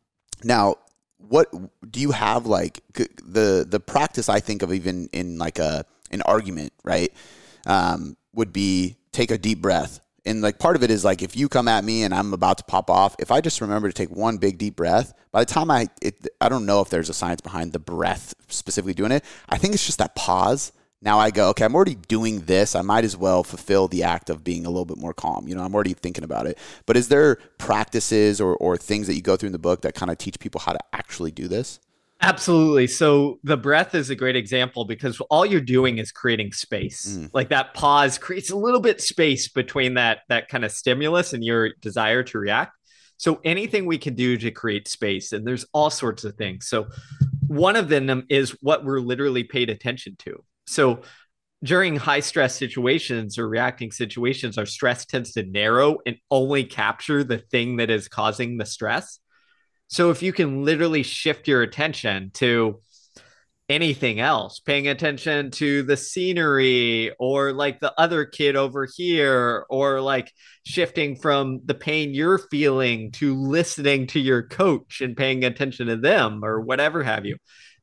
[0.44, 0.76] now,
[1.18, 1.50] what
[1.90, 4.28] do you have like the the practice?
[4.28, 7.12] I think of even in like a an argument, right?
[7.66, 11.36] Um, would be take a deep breath and like part of it is like if
[11.36, 13.94] you come at me and I'm about to pop off, if I just remember to
[13.94, 17.08] take one big deep breath, by the time I it, I don't know if there's
[17.08, 19.24] a science behind the breath specifically doing it.
[19.48, 20.72] I think it's just that pause.
[21.04, 22.76] Now I go, okay, I'm already doing this.
[22.76, 25.48] I might as well fulfill the act of being a little bit more calm.
[25.48, 26.56] You know, I'm already thinking about it.
[26.86, 29.96] But is there practices or, or things that you go through in the book that
[29.96, 31.80] kind of teach people how to actually do this?
[32.22, 32.86] Absolutely.
[32.86, 37.16] So the breath is a great example because all you're doing is creating space.
[37.18, 37.30] Mm.
[37.34, 41.44] Like that pause creates a little bit space between that that kind of stimulus and
[41.44, 42.76] your desire to react.
[43.16, 46.68] So anything we can do to create space and there's all sorts of things.
[46.68, 46.86] So
[47.48, 50.44] one of them is what we're literally paid attention to.
[50.66, 51.02] So
[51.64, 57.22] during high stress situations or reacting situations, our stress tends to narrow and only capture
[57.22, 59.18] the thing that is causing the stress.
[59.92, 62.80] So if you can literally shift your attention to
[63.68, 70.00] anything else, paying attention to the scenery or like the other kid over here, or
[70.00, 70.32] like
[70.64, 75.96] shifting from the pain you're feeling to listening to your coach and paying attention to
[75.96, 77.36] them or whatever have you,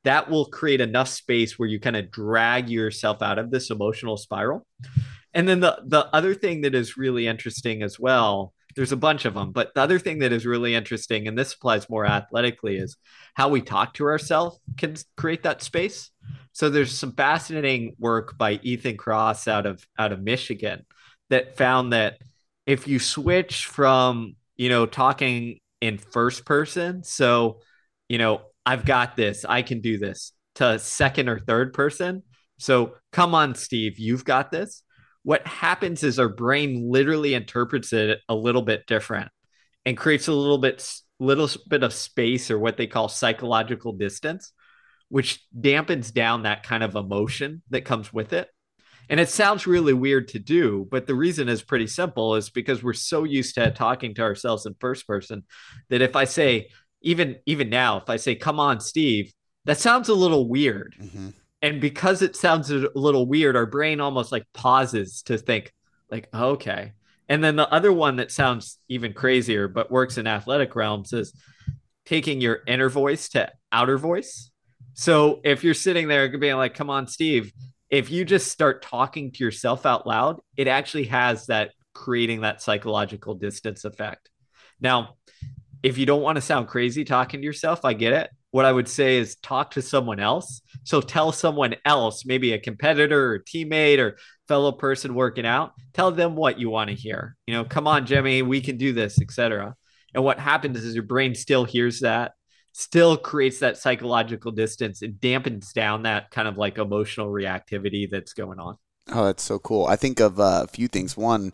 [0.04, 4.18] that will create enough space where you kind of drag yourself out of this emotional
[4.18, 4.66] spiral.
[5.36, 9.26] And then the the other thing that is really interesting as well there's a bunch
[9.26, 9.52] of them.
[9.52, 12.96] But the other thing that is really interesting, and this applies more athletically, is
[13.34, 16.12] how we talk to ourselves can create that space.
[16.54, 20.86] So there's some fascinating work by Ethan Kross out of out of Michigan
[21.30, 22.20] that found that
[22.66, 27.60] if you switch from you know talking in first person, so
[28.08, 32.24] you know I've got this, I can do this, to second or third person.
[32.60, 34.84] So come on, Steve, you've got this
[35.24, 39.30] what happens is our brain literally interprets it a little bit different
[39.86, 40.88] and creates a little bit
[41.20, 44.54] little bit of space or what they call psychological distance
[45.10, 48.48] which dampens down that kind of emotion that comes with it.
[49.10, 52.84] And it sounds really weird to do but the reason is pretty simple is because
[52.84, 55.44] we're so used to talking to ourselves in first person
[55.90, 56.70] that if i say
[57.02, 59.34] even even now if i say come on steve
[59.66, 60.96] that sounds a little weird.
[61.00, 61.30] Mm-hmm
[61.62, 65.74] and because it sounds a little weird our brain almost like pauses to think
[66.10, 66.94] like okay.
[67.28, 71.34] And then the other one that sounds even crazier but works in athletic realms is
[72.06, 74.50] taking your inner voice to outer voice.
[74.94, 77.52] So if you're sitting there being like come on steve
[77.90, 82.62] if you just start talking to yourself out loud it actually has that creating that
[82.62, 84.30] psychological distance effect.
[84.80, 85.16] Now
[85.84, 88.72] if you don't want to sound crazy talking to yourself i get it what I
[88.72, 90.62] would say is talk to someone else.
[90.84, 96.12] So tell someone else, maybe a competitor or teammate or fellow person working out, tell
[96.12, 97.36] them what you want to hear.
[97.46, 99.76] You know, come on, Jimmy, we can do this, etc.
[100.16, 102.32] And what happens is your brain still hears that,
[102.72, 105.04] still creates that psychological distance.
[105.04, 108.78] It dampens down that kind of like emotional reactivity that's going on.
[109.12, 109.86] Oh, that's so cool.
[109.86, 111.16] I think of uh, a few things.
[111.16, 111.52] One,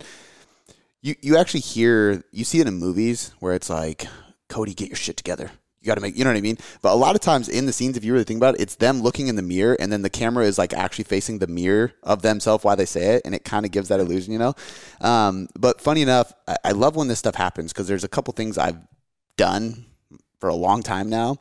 [1.02, 4.06] you you actually hear you see it in movies where it's like,
[4.48, 5.50] Cody, get your shit together
[5.86, 6.58] you got to make, you know what I mean?
[6.82, 8.74] But a lot of times in the scenes, if you really think about it, it's
[8.74, 11.92] them looking in the mirror and then the camera is like actually facing the mirror
[12.02, 13.22] of themselves while they say it.
[13.24, 14.54] And it kind of gives that illusion, you know?
[15.00, 18.32] Um, but funny enough, I, I love when this stuff happens because there's a couple
[18.32, 18.78] things I've
[19.36, 19.86] done
[20.40, 21.38] for a long time now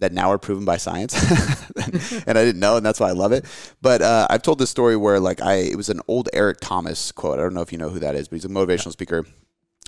[0.00, 1.14] that now are proven by science
[2.26, 3.44] and i didn't know and that's why i love it
[3.80, 7.12] but uh, i've told this story where like i it was an old eric thomas
[7.12, 9.24] quote i don't know if you know who that is but he's a motivational speaker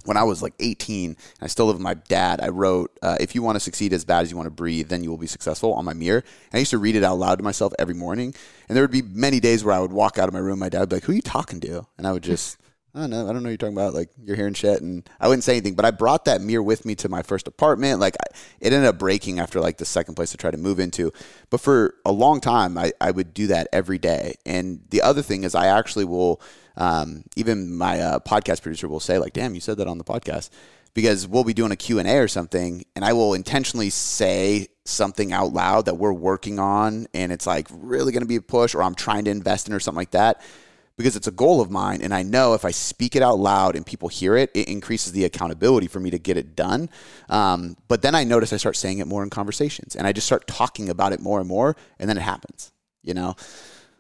[0.05, 3.17] when I was like 18, and I still live with my dad, I wrote, uh,
[3.21, 5.19] If you want to succeed as bad as you want to breathe, then you will
[5.19, 6.19] be successful on my mirror.
[6.19, 8.35] And I used to read it out loud to myself every morning.
[8.69, 10.69] And there would be many days where I would walk out of my room, my
[10.69, 11.87] dad would be like, Who are you talking to?
[11.99, 12.59] And I would just,
[12.95, 13.27] I don't know.
[13.27, 13.95] I don't know you're talking about.
[13.95, 14.83] Like, you're hearing shit.
[14.83, 17.49] And I wouldn't say anything, but I brought that mirror with me to my first
[17.49, 18.01] apartment.
[18.01, 20.79] Like, I, it ended up breaking after like the second place to try to move
[20.79, 21.11] into.
[21.49, 24.35] But for a long time, I, I would do that every day.
[24.45, 26.43] And the other thing is, I actually will,
[26.77, 30.05] um, even my uh, podcast producer will say, like, damn, you said that on the
[30.05, 30.51] podcast.
[30.95, 35.55] Because we'll be doing a Q&A or something, and I will intentionally say something out
[35.55, 38.83] loud that we're working on, and it's like really going to be a push, or
[38.83, 40.43] I'm trying to invest in, or something like that
[40.97, 42.03] because it's a goal of mine.
[42.03, 45.13] And I know if I speak it out loud and people hear it, it increases
[45.13, 46.91] the accountability for me to get it done.
[47.29, 50.27] Um, but then I notice I start saying it more in conversations and I just
[50.27, 51.77] start talking about it more and more.
[51.99, 53.37] And then it happens, you know?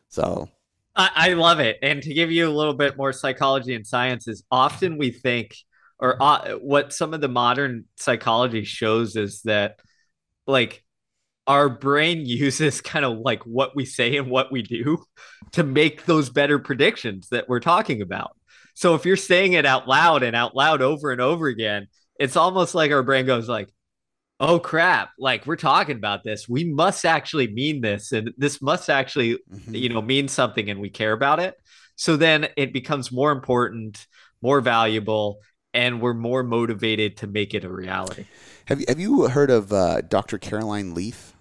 [0.08, 0.48] So.
[0.95, 1.78] I, I love it.
[1.82, 5.57] And to give you a little bit more psychology and science is often we think,
[5.99, 9.78] or uh, what some of the modern psychology shows is that
[10.47, 10.84] like
[11.47, 15.03] our brain uses kind of like what we say and what we do
[15.53, 18.36] to make those better predictions that we're talking about.
[18.74, 21.88] So if you're saying it out loud and out loud over and over again,
[22.18, 23.68] it's almost like our brain goes like,
[24.43, 26.47] "Oh crap, like we're talking about this.
[26.49, 29.74] We must actually mean this and this must actually, mm-hmm.
[29.74, 31.55] you know, mean something and we care about it."
[31.97, 34.07] So then it becomes more important,
[34.43, 35.38] more valuable,
[35.72, 38.26] and we're more motivated to make it a reality.
[38.66, 40.38] Have you have you heard of uh, Dr.
[40.38, 41.34] Caroline Leaf?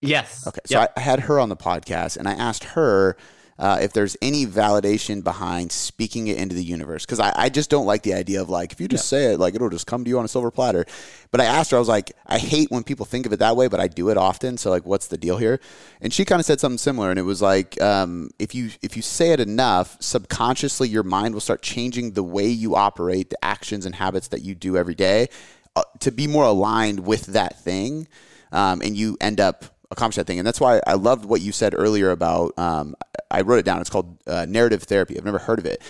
[0.00, 0.46] Yes.
[0.46, 0.60] Okay.
[0.66, 0.92] So yep.
[0.96, 3.16] I, I had her on the podcast, and I asked her
[3.62, 7.06] uh, if there's any validation behind speaking it into the universe.
[7.06, 9.38] Because I, I, just don't like the idea of like, if you just say it,
[9.38, 10.84] like it'll just come to you on a silver platter.
[11.30, 13.54] But I asked her, I was like, I hate when people think of it that
[13.54, 14.58] way, but I do it often.
[14.58, 15.60] So like, what's the deal here?
[16.00, 18.96] And she kind of said something similar, and it was like, um, if you if
[18.96, 23.44] you say it enough, subconsciously your mind will start changing the way you operate, the
[23.44, 25.28] actions and habits that you do every day,
[25.76, 28.08] uh, to be more aligned with that thing,
[28.50, 30.38] um, and you end up accomplish that thing.
[30.38, 32.96] And that's why I loved what you said earlier about, um,
[33.30, 33.80] I wrote it down.
[33.80, 35.16] It's called uh, narrative therapy.
[35.16, 35.82] I've never heard of it,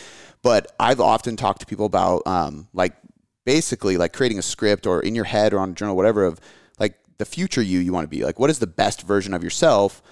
[0.42, 2.94] but I've often talked to people about um, like
[3.44, 6.40] basically like creating a script or in your head or on a journal, whatever, of
[6.78, 8.24] like the future you you want to be.
[8.24, 10.02] Like, what is the best version of yourself?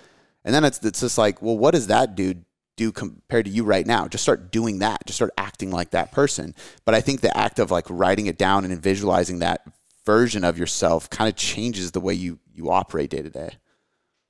[0.45, 2.45] And then it's, it's just like, well, what does that dude
[2.76, 4.09] do compared to you right now?
[4.09, 5.05] Just start doing that.
[5.07, 6.55] Just start acting like that person.
[6.84, 9.62] But I think the act of like writing it down and visualizing that
[10.07, 13.51] version of yourself kind of changes the way you you operate day to day.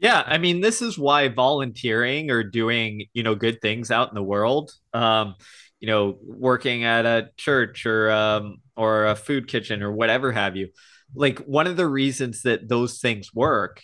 [0.00, 4.14] Yeah, I mean, this is why volunteering or doing, you know, good things out in
[4.14, 5.34] the world, um,
[5.78, 10.56] you know, working at a church or um, or a food kitchen or whatever have
[10.56, 10.68] you.
[11.14, 13.82] Like one of the reasons that those things work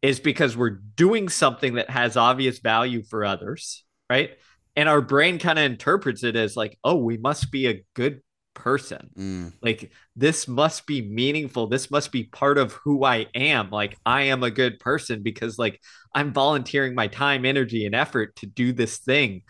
[0.00, 4.32] is because we're doing something that has obvious value for others, right?
[4.76, 8.22] And our brain kind of interprets it as like, oh, we must be a good
[8.58, 9.08] person.
[9.16, 9.52] Mm.
[9.62, 11.68] Like this must be meaningful.
[11.68, 13.70] This must be part of who I am.
[13.70, 15.80] Like I am a good person because like
[16.14, 19.42] I'm volunteering my time, energy, and effort to do this thing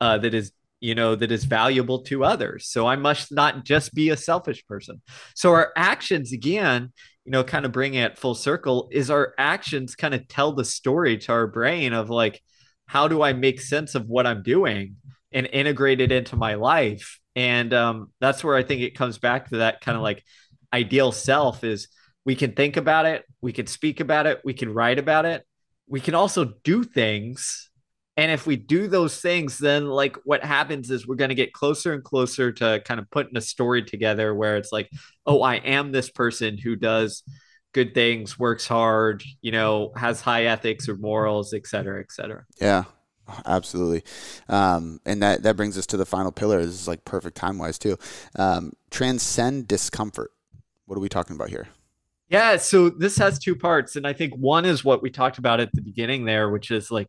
[0.00, 2.66] uh, that is you know that is valuable to others.
[2.66, 5.02] So I must not just be a selfish person.
[5.34, 6.92] So our actions again,
[7.24, 10.64] you know, kind of bring it full circle is our actions kind of tell the
[10.64, 12.42] story to our brain of like
[12.86, 14.96] how do I make sense of what I'm doing
[15.32, 19.48] and integrate it into my life and um, that's where i think it comes back
[19.48, 20.22] to that kind of like
[20.72, 21.88] ideal self is
[22.24, 25.44] we can think about it we can speak about it we can write about it.
[25.86, 27.70] We can also do things.
[28.16, 31.52] And if we do those things then like what happens is we're going to get
[31.52, 34.88] closer and closer to kind of putting a story together where it's like
[35.26, 37.24] oh i am this person who does
[37.72, 42.44] good things works hard you know has high ethics or morals et cetera et cetera.
[42.60, 42.84] Yeah
[43.46, 44.02] Absolutely,
[44.48, 46.64] um, and that that brings us to the final pillar.
[46.64, 47.96] This is like perfect time wise too.
[48.36, 50.30] Um, transcend discomfort.
[50.86, 51.68] What are we talking about here?
[52.28, 55.60] Yeah, so this has two parts, and I think one is what we talked about
[55.60, 57.08] at the beginning there, which is like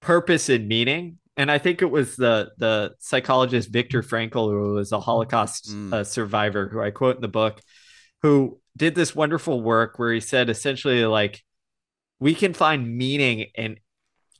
[0.00, 1.18] purpose and meaning.
[1.36, 5.92] And I think it was the the psychologist Viktor Frankl, who was a Holocaust mm.
[5.92, 7.60] uh, survivor, who I quote in the book,
[8.22, 11.42] who did this wonderful work where he said essentially like
[12.20, 13.76] we can find meaning in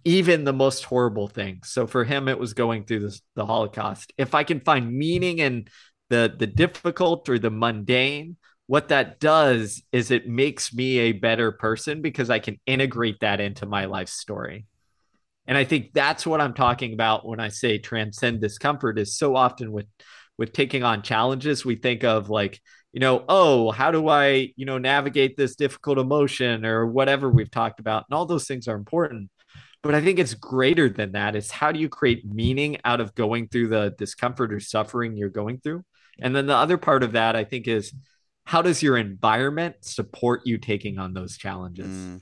[0.08, 1.68] even the most horrible things.
[1.68, 4.12] So for him, it was going through this, the Holocaust.
[4.16, 5.68] If I can find meaning in
[6.08, 8.36] the the difficult or the mundane
[8.66, 13.40] what that does is it makes me a better person because I can integrate that
[13.40, 14.66] into my life story.
[15.46, 19.36] And I think that's what I'm talking about when I say transcend discomfort is so
[19.36, 19.86] often with
[20.36, 22.60] with taking on challenges we think of like
[22.92, 27.50] you know oh how do i you know navigate this difficult emotion or whatever we've
[27.50, 29.28] talked about and all those things are important
[29.88, 33.14] but i think it's greater than that it's how do you create meaning out of
[33.14, 35.82] going through the discomfort or suffering you're going through
[36.20, 37.94] and then the other part of that i think is
[38.44, 42.20] how does your environment support you taking on those challenges mm.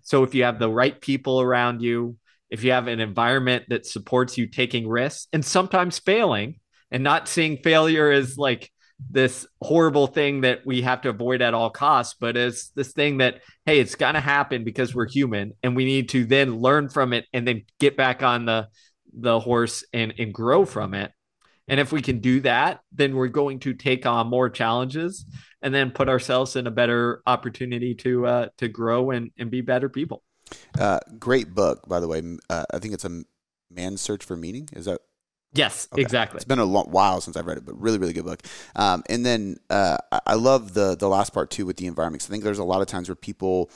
[0.00, 2.16] so if you have the right people around you
[2.48, 6.58] if you have an environment that supports you taking risks and sometimes failing
[6.90, 8.70] and not seeing failure as like
[9.10, 13.18] this horrible thing that we have to avoid at all costs, but as this thing
[13.18, 16.88] that, hey, it's going to happen because we're human and we need to then learn
[16.88, 18.68] from it and then get back on the,
[19.12, 21.12] the horse and, and grow from it.
[21.66, 25.24] And if we can do that, then we're going to take on more challenges
[25.62, 29.60] and then put ourselves in a better opportunity to, uh, to grow and, and be
[29.60, 30.22] better people.
[30.78, 32.22] Uh, great book, by the way.
[32.50, 33.22] Uh, I think it's a
[33.70, 34.68] man's search for meaning.
[34.72, 35.00] Is that
[35.54, 36.02] Yes, okay.
[36.02, 36.36] exactly.
[36.36, 38.42] It's been a long while since I've read it, but really, really good book.
[38.74, 42.24] Um, and then uh, I love the the last part too with the environment.
[42.26, 43.70] I think there's a lot of times where people,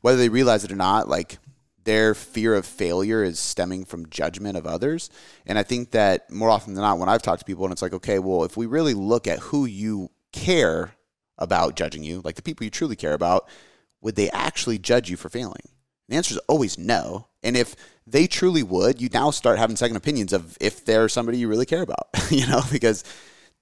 [0.00, 1.38] whether they realize it or not, like
[1.84, 5.10] their fear of failure is stemming from judgment of others.
[5.46, 7.82] And I think that more often than not, when I've talked to people and it's
[7.82, 10.94] like, okay, well, if we really look at who you care
[11.36, 13.48] about judging you, like the people you truly care about,
[14.00, 15.68] would they actually judge you for failing?
[16.08, 17.28] The answer is always no.
[17.44, 17.76] And if
[18.06, 21.66] they truly would, you now start having second opinions of if they're somebody you really
[21.66, 23.04] care about, you know, because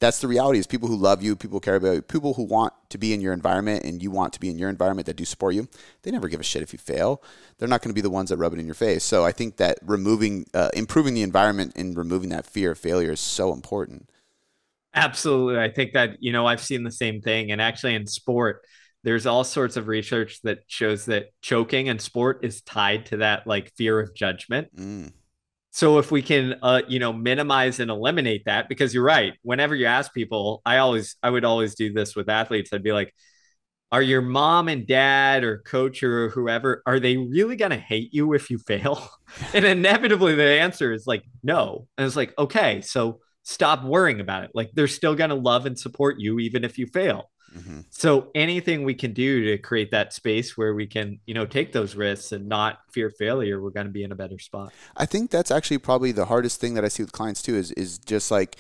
[0.03, 2.43] that's the reality is people who love you, people who care about you, people who
[2.43, 5.14] want to be in your environment and you want to be in your environment that
[5.14, 5.68] do support you,
[6.03, 7.22] they never give a shit if you fail.
[7.59, 9.05] They're not going to be the ones that rub it in your face.
[9.05, 13.12] So I think that removing, uh, improving the environment and removing that fear of failure
[13.12, 14.11] is so important.
[14.93, 15.61] Absolutely.
[15.61, 17.53] I think that, you know, I've seen the same thing.
[17.53, 18.64] And actually in sport,
[19.05, 23.46] there's all sorts of research that shows that choking in sport is tied to that
[23.46, 24.74] like fear of judgment.
[24.76, 25.12] Mm.
[25.70, 29.32] So if we can, uh, you know, minimize and eliminate that, because you're right.
[29.42, 32.72] Whenever you ask people, I always, I would always do this with athletes.
[32.72, 33.14] I'd be like,
[33.90, 38.34] "Are your mom and dad or coach or whoever are they really gonna hate you
[38.34, 39.09] if you fail?"
[39.55, 44.44] and inevitably, the answer is like, "No." And it's like, okay, so stop worrying about
[44.44, 44.50] it.
[44.55, 47.30] Like they're still gonna love and support you even if you fail.
[47.57, 47.80] Mm-hmm.
[47.90, 51.72] So anything we can do to create that space where we can, you know, take
[51.72, 54.72] those risks and not fear failure, we're going to be in a better spot.
[54.96, 57.70] I think that's actually probably the hardest thing that I see with clients too is
[57.72, 58.57] is just like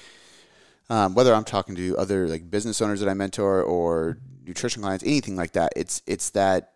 [0.90, 5.04] um, whether I'm talking to other like business owners that I mentor or nutrition clients,
[5.04, 5.72] anything like that.
[5.76, 6.72] It's it's that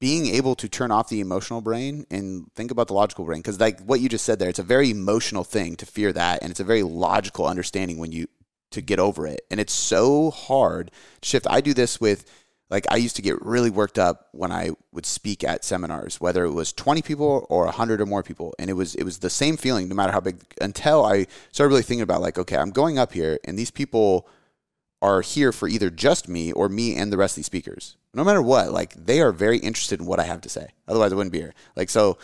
[0.00, 3.60] being able to turn off the emotional brain and think about the logical brain because
[3.60, 6.50] like what you just said there it's a very emotional thing to fear that and
[6.50, 8.26] it's a very logical understanding when you
[8.70, 9.40] to get over it.
[9.50, 10.90] And it's so hard
[11.20, 11.46] to shift.
[11.48, 12.30] I do this with
[12.70, 16.44] like I used to get really worked up when I would speak at seminars, whether
[16.44, 19.30] it was 20 people or 100 or more people, and it was it was the
[19.30, 22.70] same feeling no matter how big until I started really thinking about like okay, I'm
[22.70, 24.28] going up here and these people
[25.02, 27.96] are here for either just me or me and the rest of these speakers.
[28.12, 30.68] No matter what, like they are very interested in what I have to say.
[30.86, 31.54] Otherwise, I wouldn't be here.
[31.74, 32.18] Like so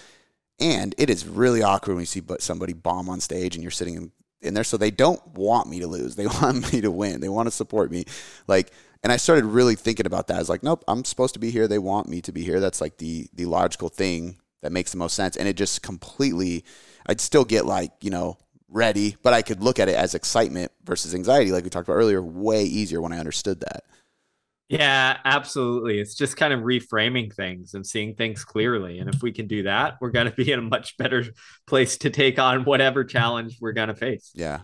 [0.58, 3.94] and it is really awkward when you see somebody bomb on stage and you're sitting
[3.94, 4.12] in
[4.42, 4.64] in there.
[4.64, 6.16] So they don't want me to lose.
[6.16, 7.20] They want me to win.
[7.20, 8.04] They want to support me.
[8.46, 8.72] Like,
[9.02, 10.36] and I started really thinking about that.
[10.36, 11.68] I was like, nope, I'm supposed to be here.
[11.68, 12.60] They want me to be here.
[12.60, 15.36] That's like the the logical thing that makes the most sense.
[15.36, 16.64] And it just completely,
[17.06, 20.72] I'd still get like, you know, ready, but I could look at it as excitement
[20.84, 23.84] versus anxiety, like we talked about earlier, way easier when I understood that.
[24.68, 26.00] Yeah, absolutely.
[26.00, 28.98] It's just kind of reframing things and seeing things clearly.
[28.98, 31.24] And if we can do that, we're going to be in a much better
[31.66, 34.32] place to take on whatever challenge we're going to face.
[34.34, 34.60] Yeah.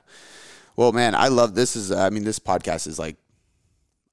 [0.75, 3.17] Well, man, I love this is I mean this podcast is like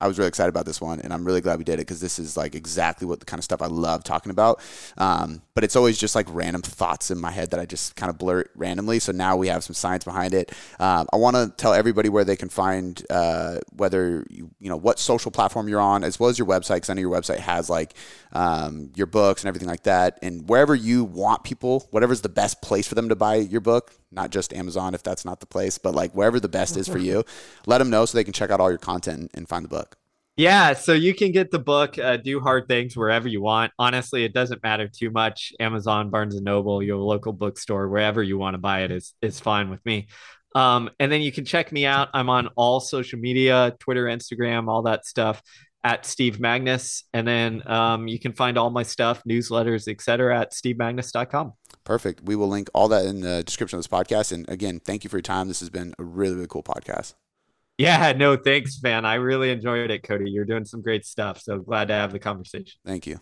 [0.02, 2.00] I was really excited about this one, and I'm really glad we did it because
[2.00, 4.62] this is like exactly what the kind of stuff I love talking about.
[4.97, 8.10] Um, but it's always just like random thoughts in my head that I just kind
[8.10, 9.00] of blurt randomly.
[9.00, 10.54] So now we have some science behind it.
[10.80, 14.78] Um, I want to tell everybody where they can find uh, whether you you know
[14.78, 17.39] what social platform you're on, as well as your website, because I know your website
[17.39, 17.93] has like
[18.32, 20.18] um, your books and everything like that.
[20.22, 23.99] And wherever you want people, whatever's the best place for them to buy your book,
[24.12, 26.97] not just Amazon if that's not the place, but like wherever the best is for
[26.97, 27.24] you,
[27.66, 29.97] let them know so they can check out all your content and find the book.
[30.38, 33.74] Yeah, so you can get the book uh, "Do Hard Things" wherever you want.
[33.78, 35.51] Honestly, it doesn't matter too much.
[35.60, 39.41] Amazon, Barnes and Noble, your local bookstore, wherever you want to buy it is is
[39.41, 40.07] fine with me.
[40.55, 42.07] Um, and then you can check me out.
[42.14, 45.41] I'm on all social media, Twitter, Instagram, all that stuff
[45.84, 47.03] at Steve Magness.
[47.14, 51.53] And then um, you can find all my stuff, newsletters, etc., at stevemagness.com.
[51.89, 52.21] Perfect.
[52.21, 54.31] We will link all that in the description of this podcast.
[54.31, 55.47] And again, thank you for your time.
[55.47, 57.15] This has been a really, really cool podcast.
[57.79, 59.05] Yeah, no, thanks, man.
[59.05, 60.29] I really enjoyed it, Cody.
[60.29, 61.41] You're doing some great stuff.
[61.41, 62.79] So glad to have the conversation.
[62.85, 63.19] Thank you.